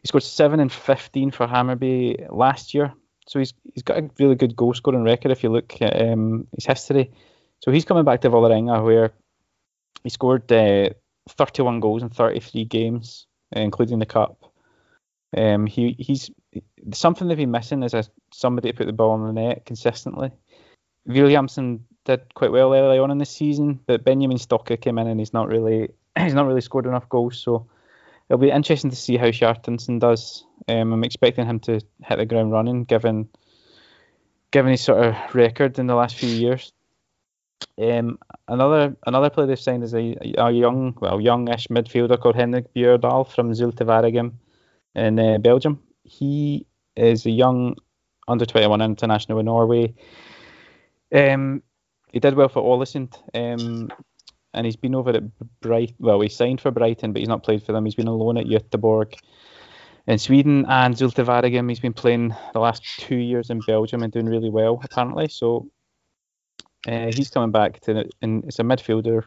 He 0.07 0.09
scored 0.09 0.23
seven 0.23 0.61
and 0.61 0.71
15 0.71 1.33
for 1.33 1.49
Hammarby 1.49 2.29
last 2.31 2.75
year. 2.75 2.92
So 3.27 3.40
he's 3.40 3.53
he's 3.75 3.83
got 3.83 3.99
a 3.99 4.09
really 4.21 4.37
good 4.37 4.55
goal 4.55 4.73
scoring 4.73 5.03
record 5.03 5.33
if 5.33 5.42
you 5.42 5.49
look 5.49 5.83
at 5.83 6.01
um, 6.01 6.47
his 6.55 6.64
history. 6.64 7.11
So 7.59 7.73
he's 7.73 7.85
coming 7.85 8.05
back 8.05 8.21
to 8.21 8.31
Vålerenga 8.31 8.85
where 8.85 9.11
he 10.05 10.11
scored 10.11 10.53
uh, 10.53 10.90
31 11.31 11.81
goals 11.81 12.05
in 12.05 12.11
33 12.11 12.66
games, 12.66 13.27
including 13.51 13.99
the 13.99 14.07
cup. 14.07 14.45
Um, 15.37 15.66
he 15.66 15.97
he's 15.99 16.31
something 16.92 17.27
they've 17.27 17.37
been 17.37 17.51
missing 17.51 17.83
is 17.83 17.92
a, 17.92 18.05
somebody 18.33 18.71
to 18.71 18.77
put 18.77 18.87
the 18.87 18.92
ball 18.92 19.16
in 19.16 19.27
the 19.27 19.33
net 19.33 19.66
consistently. 19.66 20.31
Vilhjálmsson 21.09 21.81
did 22.05 22.33
quite 22.35 22.53
well 22.53 22.73
early 22.73 23.01
on 23.01 23.11
in 23.11 23.19
the 23.19 23.27
season, 23.27 23.81
but 23.88 24.05
Benjamin 24.05 24.38
Stokke 24.38 24.81
came 24.81 24.99
in 24.99 25.09
and 25.09 25.19
he's 25.19 25.33
not 25.33 25.49
really 25.49 25.88
he's 26.16 26.35
not 26.35 26.47
really 26.47 26.61
scored 26.61 26.87
enough 26.87 27.09
goals. 27.09 27.40
So 27.40 27.66
it'll 28.29 28.41
be 28.41 28.51
interesting 28.51 28.91
to 28.91 28.97
see 28.97 29.17
how 29.17 29.27
Kjartansson 29.27 30.01
does. 30.01 30.45
Um, 30.69 30.93
I'm 30.93 31.05
expecting 31.05 31.47
him 31.47 31.61
to 31.61 31.81
hit 32.05 32.17
the 32.17 32.27
ground 32.27 32.53
running, 32.53 32.85
given 32.85 33.29
given 34.51 34.71
his 34.71 34.81
sort 34.81 35.05
of 35.05 35.35
record 35.35 35.79
in 35.79 35.87
the 35.87 35.95
last 35.95 36.17
few 36.17 36.29
years. 36.29 36.73
Um, 37.81 38.19
another 38.49 38.97
another 39.07 39.31
player 39.31 39.47
they've 39.47 39.59
signed 39.59 39.85
is 39.85 39.95
a, 39.95 40.17
a 40.39 40.51
young, 40.51 40.97
well, 41.01 41.21
youngish 41.21 41.69
midfielder 41.69 42.21
called 42.21 42.37
Henrik 42.37 42.73
Bjørdal 42.75 43.29
from 43.29 43.53
Zulte 43.53 43.85
Waregem 43.85 44.33
in 44.95 45.19
uh, 45.19 45.39
Belgium. 45.39 45.83
He 46.05 46.67
is 46.97 47.27
a 47.27 47.31
young 47.31 47.77
under 48.29 48.47
21 48.47 48.81
international 48.81 49.39
in 49.39 49.47
Norway. 49.47 49.95
Um, 51.15 51.62
he 52.12 52.21
did 52.21 52.35
well 52.35 52.49
for 52.49 52.62
Ålesund. 52.62 53.15
Um, 53.35 53.91
and 54.57 54.66
he's 54.66 54.77
been 54.77 54.95
over 54.95 55.11
at 55.11 55.23
Bright. 55.61 55.95
Well, 55.99 56.21
he 56.21 56.29
signed 56.29 56.61
for 56.61 56.71
Brighton, 56.71 57.12
but 57.12 57.21
he's 57.21 57.29
not 57.29 57.45
played 57.45 57.62
for 57.62 57.73
them. 57.73 57.85
He's 57.85 57.95
been 57.95 58.09
alone 58.09 58.38
at 58.38 58.47
Göteborg 58.47 59.14
in 60.07 60.19
Sweden 60.19 60.64
and 60.69 60.95
Zulte. 60.95 61.69
He's 61.69 61.81
been 61.81 61.92
playing 61.92 62.35
the 62.53 62.61
last 62.61 62.83
two 62.99 63.16
years 63.16 63.51
in 63.51 63.61
Belgium 63.61 64.03
and 64.03 64.12
doing 64.12 64.27
really 64.27 64.51
well 64.51 64.81
apparently. 64.83 65.29
So 65.29 65.71
uh, 66.88 67.11
he's 67.14 67.31
coming 67.31 67.51
back 67.51 67.81
to, 67.81 68.09
and 68.23 68.45
it's 68.45 68.59
a 68.59 68.62
midfielder 68.62 69.25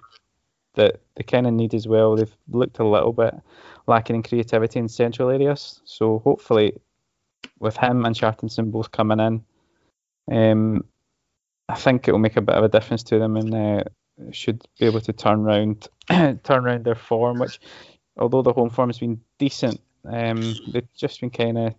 that 0.76 1.02
they 1.16 1.24
kind 1.24 1.48
of 1.48 1.54
need 1.54 1.74
as 1.74 1.88
well. 1.88 2.16
They've 2.16 2.36
looked 2.50 2.80
a 2.80 2.88
little 2.88 3.14
bit 3.14 3.36
lacking 3.88 4.16
in 4.16 4.24
creativity 4.24 4.80
in 4.80 4.88
central 4.88 5.30
areas. 5.30 5.82
So 5.86 6.20
hopefully, 6.20 6.74
with 7.60 7.76
him 7.76 8.06
and 8.06 8.16
Kjartansson 8.16 8.72
both 8.72 8.92
coming 8.92 9.20
in, 9.20 9.44
um, 10.32 10.86
I 11.68 11.76
think 11.76 12.08
it 12.08 12.12
will 12.12 12.20
make 12.20 12.38
a 12.38 12.42
bit 12.42 12.56
of 12.56 12.64
a 12.64 12.70
difference 12.70 13.04
to 13.04 13.20
them 13.20 13.36
and 13.36 13.54
uh, 13.54 13.84
should 14.32 14.64
be 14.80 14.86
able 14.86 15.02
to 15.02 15.14
turn 15.14 15.42
around 15.42 15.88
turn 16.10 16.66
around 16.66 16.86
their 16.86 16.96
form. 16.96 17.40
Which, 17.40 17.60
although 18.18 18.42
the 18.42 18.54
home 18.54 18.70
form 18.70 18.90
has 18.90 19.00
been 19.00 19.22
decent, 19.38 19.80
um, 20.06 20.56
they've 20.72 20.94
just 20.96 21.22
been 21.22 21.30
kind 21.30 21.58
of 21.58 21.76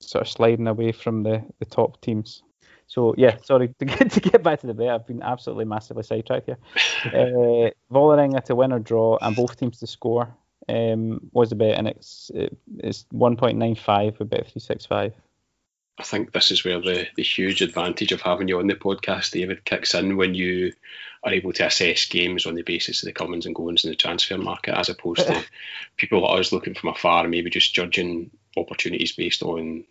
sort 0.00 0.22
of 0.22 0.28
sliding 0.28 0.66
away 0.66 0.92
from 0.92 1.22
the, 1.22 1.44
the 1.58 1.64
top 1.64 2.00
teams. 2.00 2.42
So 2.86 3.14
yeah, 3.16 3.36
sorry 3.42 3.68
to 3.78 3.84
get 3.84 4.10
to 4.10 4.20
get 4.20 4.42
back 4.42 4.60
to 4.60 4.66
the 4.66 4.74
bet. 4.74 4.88
I've 4.88 5.06
been 5.06 5.22
absolutely 5.22 5.64
massively 5.64 6.02
sidetracked 6.02 6.46
here. 6.46 6.58
uh, 7.06 7.70
Vålerenga 7.92 8.44
to 8.44 8.54
win 8.54 8.72
or 8.72 8.78
draw 8.78 9.18
and 9.20 9.34
both 9.34 9.56
teams 9.58 9.78
to 9.80 9.86
score 9.86 10.34
um, 10.68 11.20
was 11.32 11.50
the 11.50 11.56
bet, 11.56 11.78
and 11.78 11.88
it's 11.88 12.30
it, 12.34 12.56
it's 12.78 13.04
1.95 13.12 14.18
with 14.18 14.30
bet 14.30 14.40
365. 14.40 15.12
I 15.98 16.02
think 16.02 16.32
this 16.32 16.50
is 16.50 16.64
where 16.64 16.80
the, 16.80 17.06
the 17.16 17.22
huge 17.22 17.62
advantage 17.62 18.10
of 18.12 18.20
having 18.20 18.48
you 18.48 18.58
on 18.58 18.66
the 18.66 18.74
podcast, 18.74 19.30
David, 19.30 19.64
kicks 19.64 19.94
in 19.94 20.16
when 20.16 20.34
you 20.34 20.72
are 21.22 21.32
able 21.32 21.52
to 21.52 21.66
assess 21.66 22.06
games 22.06 22.46
on 22.46 22.54
the 22.54 22.62
basis 22.62 23.02
of 23.02 23.06
the 23.06 23.12
comings 23.12 23.46
and 23.46 23.54
goings 23.54 23.84
in 23.84 23.90
the 23.90 23.96
transfer 23.96 24.36
market, 24.36 24.76
as 24.76 24.88
opposed 24.88 25.26
to 25.26 25.44
people 25.96 26.22
like 26.22 26.40
us 26.40 26.52
looking 26.52 26.74
from 26.74 26.90
afar 26.90 27.22
and 27.22 27.30
maybe 27.30 27.48
just 27.48 27.74
judging 27.74 28.30
opportunities 28.56 29.12
based 29.12 29.42
on 29.42 29.84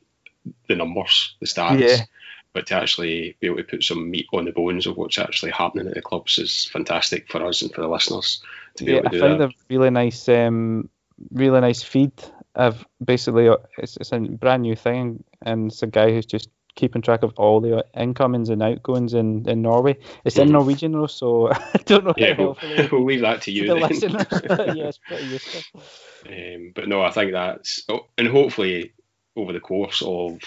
the 0.68 0.76
numbers, 0.76 1.36
the 1.40 1.46
stats. 1.46 1.80
Yeah. 1.80 2.04
But 2.52 2.68
to 2.68 2.76
actually 2.76 3.36
be 3.40 3.48
able 3.48 3.58
to 3.58 3.64
put 3.64 3.84
some 3.84 4.12
meat 4.12 4.28
on 4.32 4.46
the 4.46 4.52
bones 4.52 4.86
of 4.86 4.96
what's 4.96 5.18
actually 5.18 5.52
happening 5.52 5.88
at 5.88 5.96
the 5.96 6.04
clubs 6.04 6.38
is 6.38 6.66
fantastic 6.66 7.32
for 7.32 7.44
us 7.44 7.64
and 7.64 7.74
for 7.74 7.82
the 7.82 7.88
listeners 7.88 8.44
to 8.76 8.84
be 8.84 8.92
yeah, 8.92 9.00
able 9.00 9.10
to 9.10 9.16
do 9.16 9.20
that. 9.20 9.26
I 9.26 9.38
found 9.38 9.42
a 9.42 9.56
really 9.70 9.90
nice 9.90 10.30
um, 10.30 10.90
really 11.32 11.62
nice 11.62 11.82
feed 11.82 12.12
of 12.56 12.86
basically 13.04 13.50
it's, 13.78 13.98
it's 13.98 14.12
a 14.12 14.20
brand 14.20 14.64
new 14.64 14.76
thing, 14.76 15.24
and 15.42 15.72
it's 15.72 15.84
a 15.84 15.88
guy 15.88 16.12
who's 16.12 16.26
just 16.26 16.50
keeping 16.76 17.02
track 17.02 17.24
of 17.24 17.34
all 17.38 17.62
the 17.62 17.86
incomings 17.96 18.50
and 18.50 18.62
outgoings 18.64 19.14
in, 19.14 19.48
in 19.48 19.62
Norway. 19.62 19.98
It's 20.26 20.38
in. 20.38 20.52
Norwegian 20.52 20.92
though, 20.94 21.08
so 21.08 21.52
I 21.52 21.80
don't 21.86 22.06
know. 22.06 22.14
Yeah, 22.18 22.36
we'll, 22.38 22.58
we'll, 22.92 23.06
leave 23.06 23.22
that 23.22 23.42
to 23.44 23.52
you. 23.52 23.68
The 23.68 23.76
listeners, 23.76 24.26
yeah, 24.76 24.88
it's 24.88 24.98
pretty 24.98 25.26
useful. 25.26 25.82
Um, 26.28 26.72
but 26.74 26.88
no, 26.88 27.02
I 27.02 27.12
think 27.12 27.32
that's 27.32 27.84
oh, 27.90 28.08
and 28.18 28.28
hopefully 28.28 28.94
over 29.36 29.54
the 29.54 29.60
course 29.60 30.04
of 30.06 30.40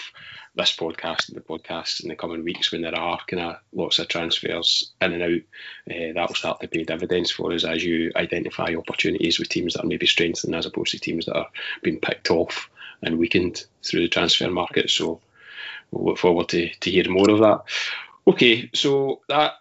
this 0.55 0.75
podcast 0.75 1.29
and 1.29 1.37
the 1.37 1.41
podcast 1.41 2.01
in 2.01 2.09
the 2.09 2.15
coming 2.15 2.43
weeks 2.43 2.71
when 2.71 2.81
there 2.81 2.95
are 2.95 3.19
kind 3.27 3.41
of 3.41 3.57
lots 3.73 3.99
of 3.99 4.07
transfers 4.07 4.91
in 5.01 5.13
and 5.13 5.23
out, 5.23 5.41
uh, 5.91 6.13
that 6.13 6.27
will 6.27 6.35
start 6.35 6.59
to 6.59 6.67
pay 6.67 6.83
dividends 6.83 7.29
for 7.29 7.51
us 7.51 7.63
as 7.63 7.83
you 7.83 8.11
identify 8.15 8.73
opportunities 8.75 9.39
with 9.39 9.49
teams 9.49 9.73
that 9.73 9.83
are 9.83 9.87
maybe 9.87 10.05
strengthened 10.05 10.55
as 10.55 10.65
opposed 10.65 10.91
to 10.91 10.99
teams 10.99 11.25
that 11.25 11.37
are 11.37 11.49
being 11.83 11.99
picked 11.99 12.31
off 12.31 12.69
and 13.01 13.17
weakened 13.17 13.65
through 13.83 14.01
the 14.01 14.07
transfer 14.07 14.49
market. 14.49 14.89
So 14.89 15.21
we'll 15.91 16.05
look 16.05 16.17
forward 16.17 16.49
to, 16.49 16.69
to 16.69 16.91
hearing 16.91 17.11
more 17.11 17.29
of 17.29 17.39
that. 17.39 17.63
Okay, 18.25 18.69
so 18.73 19.21
that 19.29 19.53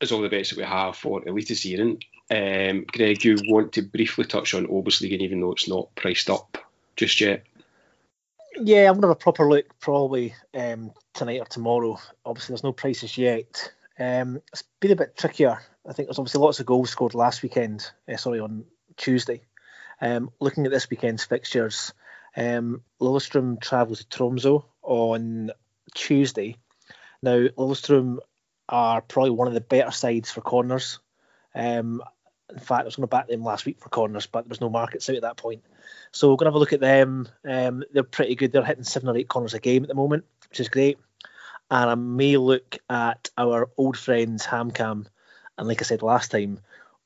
is 0.00 0.12
all 0.12 0.22
the 0.22 0.28
bets 0.28 0.50
that 0.50 0.58
we 0.58 0.64
have 0.64 0.96
for 0.96 1.20
Eliteserien. 1.22 2.02
Um, 2.30 2.84
Greg, 2.84 3.24
you 3.24 3.36
want 3.48 3.72
to 3.72 3.82
briefly 3.82 4.24
touch 4.24 4.54
on 4.54 4.66
OBOS-ligaen, 4.66 5.20
even 5.20 5.40
though 5.40 5.52
it's 5.52 5.68
not 5.68 5.94
priced 5.94 6.30
up 6.30 6.58
just 6.96 7.20
yet? 7.20 7.44
Yeah, 8.60 8.88
I'm 8.88 8.94
gonna 8.94 9.08
have 9.08 9.16
a 9.16 9.20
proper 9.20 9.48
look 9.48 9.78
probably 9.78 10.34
um, 10.54 10.92
tonight 11.14 11.40
or 11.40 11.44
tomorrow. 11.44 11.98
Obviously, 12.24 12.52
there's 12.52 12.64
no 12.64 12.72
prices 12.72 13.16
yet. 13.16 13.72
Um, 13.98 14.42
it's 14.52 14.64
been 14.80 14.92
a 14.92 14.96
bit 14.96 15.16
trickier. 15.16 15.60
I 15.86 15.92
think 15.92 16.08
there's 16.08 16.18
obviously 16.18 16.40
lots 16.40 16.60
of 16.60 16.66
goals 16.66 16.90
scored 16.90 17.14
last 17.14 17.42
weekend. 17.42 17.90
Uh, 18.12 18.16
sorry, 18.16 18.40
on 18.40 18.64
Tuesday. 18.96 19.42
Um, 20.00 20.30
looking 20.40 20.64
at 20.64 20.72
this 20.72 20.90
weekend's 20.90 21.24
fixtures, 21.24 21.92
um, 22.36 22.82
Lillestrøm 23.00 23.60
travel 23.60 23.96
to 23.96 24.04
Tromsø 24.04 24.64
on 24.82 25.50
Tuesday. 25.94 26.56
Now, 27.22 27.48
Lillestrøm 27.56 28.18
are 28.68 29.00
probably 29.00 29.30
one 29.30 29.48
of 29.48 29.54
the 29.54 29.60
better 29.60 29.90
sides 29.90 30.30
for 30.30 30.40
corners. 30.40 30.98
Um, 31.54 32.02
in 32.52 32.58
fact, 32.58 32.82
I 32.82 32.84
was 32.84 32.96
going 32.96 33.04
to 33.04 33.08
back 33.08 33.28
them 33.28 33.44
last 33.44 33.66
week 33.66 33.78
for 33.78 33.88
corners, 33.88 34.26
but 34.26 34.44
there 34.44 34.50
was 34.50 34.60
no 34.60 34.70
markets 34.70 35.08
out 35.10 35.16
at 35.16 35.22
that 35.22 35.36
point. 35.36 35.62
So 36.12 36.28
we're 36.28 36.36
going 36.36 36.46
to 36.46 36.50
have 36.50 36.54
a 36.54 36.58
look 36.58 36.72
at 36.72 36.80
them. 36.80 37.28
Um, 37.46 37.84
they're 37.92 38.02
pretty 38.02 38.34
good. 38.34 38.52
They're 38.52 38.64
hitting 38.64 38.84
seven 38.84 39.08
or 39.08 39.16
eight 39.16 39.28
corners 39.28 39.54
a 39.54 39.60
game 39.60 39.82
at 39.82 39.88
the 39.88 39.94
moment, 39.94 40.24
which 40.48 40.60
is 40.60 40.68
great. 40.68 40.98
And 41.70 41.90
I 41.90 41.94
may 41.94 42.36
look 42.38 42.78
at 42.88 43.28
our 43.36 43.68
old 43.76 43.98
friends 43.98 44.46
HamKam, 44.46 45.06
and 45.58 45.68
like 45.68 45.82
I 45.82 45.84
said 45.84 46.02
last 46.02 46.30
time, 46.30 46.60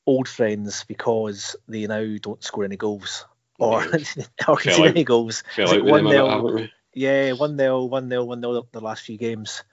old 0.06 0.28
friends 0.28 0.84
because 0.84 1.56
they 1.66 1.86
now 1.86 2.16
don't 2.20 2.42
score 2.44 2.64
any 2.64 2.76
goals 2.76 3.24
or, 3.58 3.84
or 4.48 4.56
concede 4.56 4.86
any 4.86 5.04
goals. 5.04 5.42
Like 5.58 5.82
one 5.82 6.04
nil, 6.04 6.68
yeah, 6.94 7.32
one 7.32 7.56
0 7.56 7.84
one 7.84 8.08
0 8.08 8.24
one 8.24 8.40
0 8.40 8.66
the 8.70 8.80
last 8.80 9.02
few 9.02 9.16
games. 9.16 9.64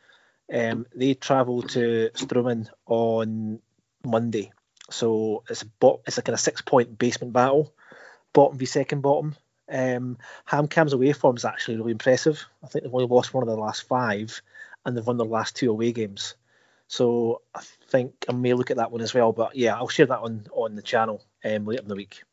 Um, 0.51 0.87
they 0.95 1.13
travel 1.13 1.61
to 1.61 2.09
Strømmen 2.15 2.69
on 2.87 3.59
Monday, 4.03 4.51
so 4.89 5.43
it's 5.49 5.61
a 5.61 5.65
bo- 5.65 6.01
it's 6.05 6.17
a 6.17 6.21
kind 6.21 6.33
of 6.33 6.39
six 6.39 6.61
point 6.61 6.97
basement 6.97 7.33
battle 7.33 7.73
bottom 8.33 8.57
v 8.57 8.65
second 8.65 9.01
bottom. 9.01 9.35
Um, 9.71 10.17
HamKam's 10.47 10.93
away 10.93 11.13
form 11.13 11.37
is 11.37 11.45
actually 11.45 11.77
really 11.77 11.91
impressive. 11.91 12.43
I 12.63 12.67
think 12.67 12.83
they've 12.83 12.93
only 12.93 13.07
lost 13.07 13.33
one 13.33 13.43
of 13.43 13.49
the 13.49 13.61
last 13.61 13.87
five, 13.87 14.41
and 14.85 14.95
they've 14.95 15.05
won 15.05 15.17
their 15.17 15.27
last 15.27 15.55
two 15.55 15.69
away 15.69 15.91
games. 15.91 16.35
So 16.87 17.41
I 17.53 17.61
think 17.87 18.25
I 18.27 18.33
may 18.33 18.53
look 18.53 18.71
at 18.71 18.77
that 18.77 18.91
one 18.91 19.01
as 19.01 19.13
well. 19.13 19.31
But 19.31 19.55
yeah, 19.55 19.75
I'll 19.75 19.87
share 19.87 20.07
that 20.07 20.19
on 20.19 20.47
on 20.51 20.75
the 20.75 20.81
channel 20.81 21.23
um, 21.45 21.65
later 21.65 21.83
in 21.83 21.87
the 21.87 21.95
week. 21.95 22.23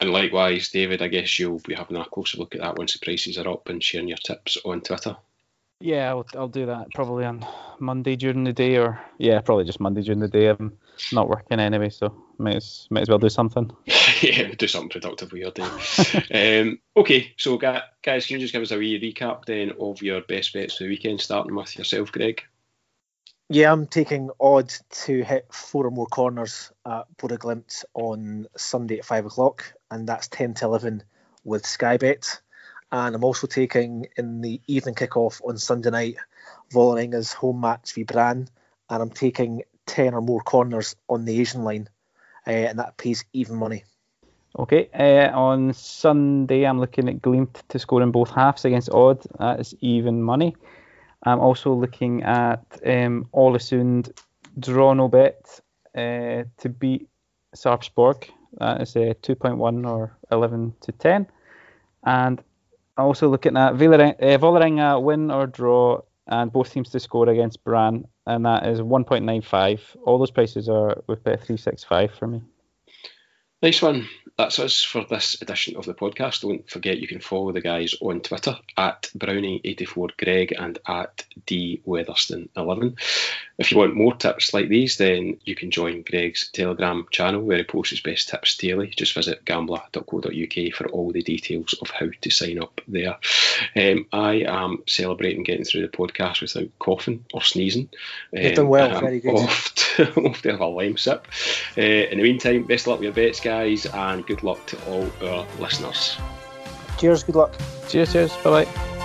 And 0.00 0.10
likewise, 0.10 0.68
David, 0.68 1.00
I 1.00 1.08
guess 1.08 1.38
you'll 1.38 1.60
be 1.60 1.74
having 1.74 1.96
a 1.96 2.04
closer 2.04 2.38
look 2.38 2.54
at 2.54 2.60
that 2.60 2.76
once 2.76 2.92
the 2.92 2.98
prices 2.98 3.38
are 3.38 3.48
up 3.48 3.68
and 3.68 3.82
sharing 3.82 4.08
your 4.08 4.18
tips 4.18 4.58
on 4.64 4.82
Twitter. 4.82 5.16
Yeah, 5.80 6.10
I'll, 6.10 6.26
I'll 6.34 6.48
do 6.48 6.66
that 6.66 6.88
probably 6.94 7.24
on 7.24 7.46
Monday 7.78 8.16
during 8.16 8.44
the 8.44 8.52
day, 8.52 8.76
or 8.76 9.00
yeah, 9.18 9.40
probably 9.40 9.64
just 9.64 9.80
Monday 9.80 10.02
during 10.02 10.20
the 10.20 10.28
day. 10.28 10.48
I'm 10.48 10.76
not 11.12 11.28
working 11.28 11.60
anyway, 11.60 11.90
so 11.90 12.14
might 12.38 12.56
as, 12.56 12.86
might 12.90 13.02
as 13.02 13.08
well 13.08 13.18
do 13.18 13.28
something. 13.28 13.70
yeah, 14.22 14.52
do 14.56 14.66
something 14.66 14.88
productive 14.88 15.32
with 15.32 15.42
your 15.42 15.50
day. 15.50 16.60
um, 16.60 16.78
okay, 16.96 17.32
so 17.36 17.56
guys, 17.56 17.82
can 18.02 18.34
you 18.34 18.38
just 18.38 18.52
give 18.52 18.62
us 18.62 18.70
a 18.70 18.78
wee 18.78 19.00
recap 19.00 19.44
then 19.44 19.72
of 19.80 20.02
your 20.02 20.20
best 20.22 20.52
bets 20.52 20.76
for 20.76 20.84
the 20.84 20.90
weekend, 20.90 21.20
starting 21.20 21.54
with 21.54 21.76
yourself, 21.76 22.12
Greg? 22.12 22.42
Yeah, 23.48 23.70
I'm 23.70 23.86
taking 23.86 24.30
Odd 24.40 24.72
to 25.04 25.22
hit 25.22 25.46
four 25.52 25.86
or 25.86 25.92
more 25.92 26.06
corners 26.06 26.72
at 26.84 27.04
Bodø/Glimt 27.16 27.84
on 27.94 28.48
Sunday 28.56 28.98
at 28.98 29.04
five 29.04 29.24
o'clock, 29.24 29.72
and 29.88 30.08
that's 30.08 30.26
ten 30.26 30.54
to 30.54 30.64
eleven 30.64 31.04
with 31.44 31.64
Sky 31.64 31.96
Bet. 31.96 32.40
And 32.90 33.14
I'm 33.14 33.22
also 33.22 33.46
taking 33.46 34.08
in 34.16 34.40
the 34.40 34.60
evening 34.66 34.96
kickoff 34.96 35.40
on 35.44 35.58
Sunday 35.58 35.90
night 35.90 36.16
Vålerenga's 36.72 37.32
home 37.32 37.60
match 37.60 37.94
v 37.94 38.02
Brann, 38.02 38.48
and 38.90 39.02
I'm 39.02 39.10
taking 39.10 39.62
10 39.86 40.14
or 40.14 40.20
more 40.20 40.40
corners 40.40 40.96
on 41.08 41.24
the 41.24 41.40
Asian 41.40 41.64
line, 41.64 41.88
uh, 42.46 42.50
and 42.50 42.78
that 42.78 42.96
pays 42.96 43.24
even 43.32 43.56
money. 43.56 43.84
Okay, 44.58 44.88
uh, 44.94 45.36
on 45.36 45.72
Sunday 45.74 46.64
I'm 46.64 46.80
looking 46.80 47.08
at 47.08 47.20
Glimt 47.20 47.62
to 47.68 47.78
score 47.78 48.02
in 48.02 48.10
both 48.10 48.30
halves 48.30 48.64
against 48.64 48.90
Odd. 48.90 49.22
That 49.38 49.60
is 49.60 49.74
even 49.80 50.22
money. 50.22 50.56
I'm 51.22 51.40
also 51.40 51.74
looking 51.74 52.22
at 52.22 52.64
um, 52.86 53.28
Ålesund 53.34 54.12
draw 54.58 54.94
no 54.94 55.08
bet 55.08 55.60
uh, 55.94 56.44
to 56.58 56.68
beat 56.68 57.08
Sarpsborg. 57.54 58.30
That 58.58 58.80
is 58.80 58.96
a 58.96 59.14
2.1 59.14 59.86
or 59.86 60.16
11 60.30 60.74
to 60.82 60.92
10. 60.92 61.26
And 62.04 62.42
also 62.96 63.28
looking 63.28 63.56
at 63.56 63.74
Vålerenga 63.74 64.96
uh, 64.96 65.00
win 65.00 65.30
or 65.30 65.46
draw, 65.46 66.00
and 66.26 66.52
both 66.52 66.72
teams 66.72 66.90
to 66.90 67.00
score 67.00 67.28
against 67.28 67.62
Brann, 67.64 68.06
and 68.26 68.44
that 68.44 68.66
is 68.66 68.80
1.95. 68.80 69.80
All 70.04 70.18
those 70.18 70.30
prices 70.30 70.68
are 70.68 71.02
with 71.06 71.22
Bet365 71.24 72.10
for 72.12 72.26
me. 72.26 72.42
Nice 73.62 73.80
one 73.82 74.08
that's 74.36 74.58
us 74.58 74.82
for 74.82 75.04
this 75.08 75.40
edition 75.40 75.76
of 75.76 75.86
the 75.86 75.94
podcast. 75.94 76.42
Don't 76.42 76.68
forget 76.68 76.98
you 76.98 77.08
can 77.08 77.20
follow 77.20 77.52
the 77.52 77.62
guys 77.62 77.94
on 78.02 78.20
Twitter 78.20 78.58
at 78.76 79.10
Brownie84Greg 79.16 80.52
and 80.58 80.78
at 80.86 81.24
DWeatherston11. 81.46 82.98
If 83.58 83.72
you 83.72 83.78
want 83.78 83.96
more 83.96 84.14
tips 84.14 84.52
like 84.52 84.68
these, 84.68 84.98
then 84.98 85.38
you 85.44 85.54
can 85.54 85.70
join 85.70 86.02
Greg's 86.02 86.50
Telegram 86.50 87.06
channel 87.10 87.40
where 87.40 87.56
he 87.56 87.64
posts 87.64 87.90
his 87.90 88.00
best 88.00 88.28
tips 88.28 88.58
daily. 88.58 88.88
Just 88.88 89.14
visit 89.14 89.44
gambler.co.uk 89.46 90.74
for 90.74 90.86
all 90.88 91.12
the 91.12 91.22
details 91.22 91.74
of 91.80 91.88
how 91.88 92.08
to 92.20 92.30
sign 92.30 92.60
up 92.60 92.82
there. 92.86 93.16
Um, 93.74 94.06
I 94.12 94.44
am 94.46 94.82
celebrating 94.86 95.44
getting 95.44 95.64
through 95.64 95.82
the 95.82 95.88
podcast 95.88 96.42
without 96.42 96.68
coughing 96.78 97.24
or 97.32 97.40
sneezing. 97.40 97.88
You've 98.32 98.56
done 98.56 98.68
well, 98.68 99.00
very 99.00 99.20
good. 99.20 99.34
Off 99.36 99.74
to, 99.74 100.12
off 100.26 100.42
to 100.42 100.50
have 100.50 100.60
a 100.60 100.64
Lemsip. 100.64 101.22
Uh, 101.78 102.10
in 102.10 102.18
the 102.18 102.22
meantime, 102.22 102.64
best 102.64 102.82
of 102.82 102.88
luck 102.88 102.98
with 102.98 103.04
your 103.04 103.12
bets, 103.14 103.40
guys, 103.46 103.86
and 103.86 104.26
good 104.26 104.42
luck 104.42 104.64
to 104.66 104.76
all 104.86 105.08
our 105.22 105.46
listeners. 105.60 106.18
Cheers, 106.98 107.22
good 107.22 107.36
luck. 107.36 107.54
Cheers, 107.88 108.12
cheers. 108.12 108.36
Bye 108.38 108.64
bye. 108.64 108.95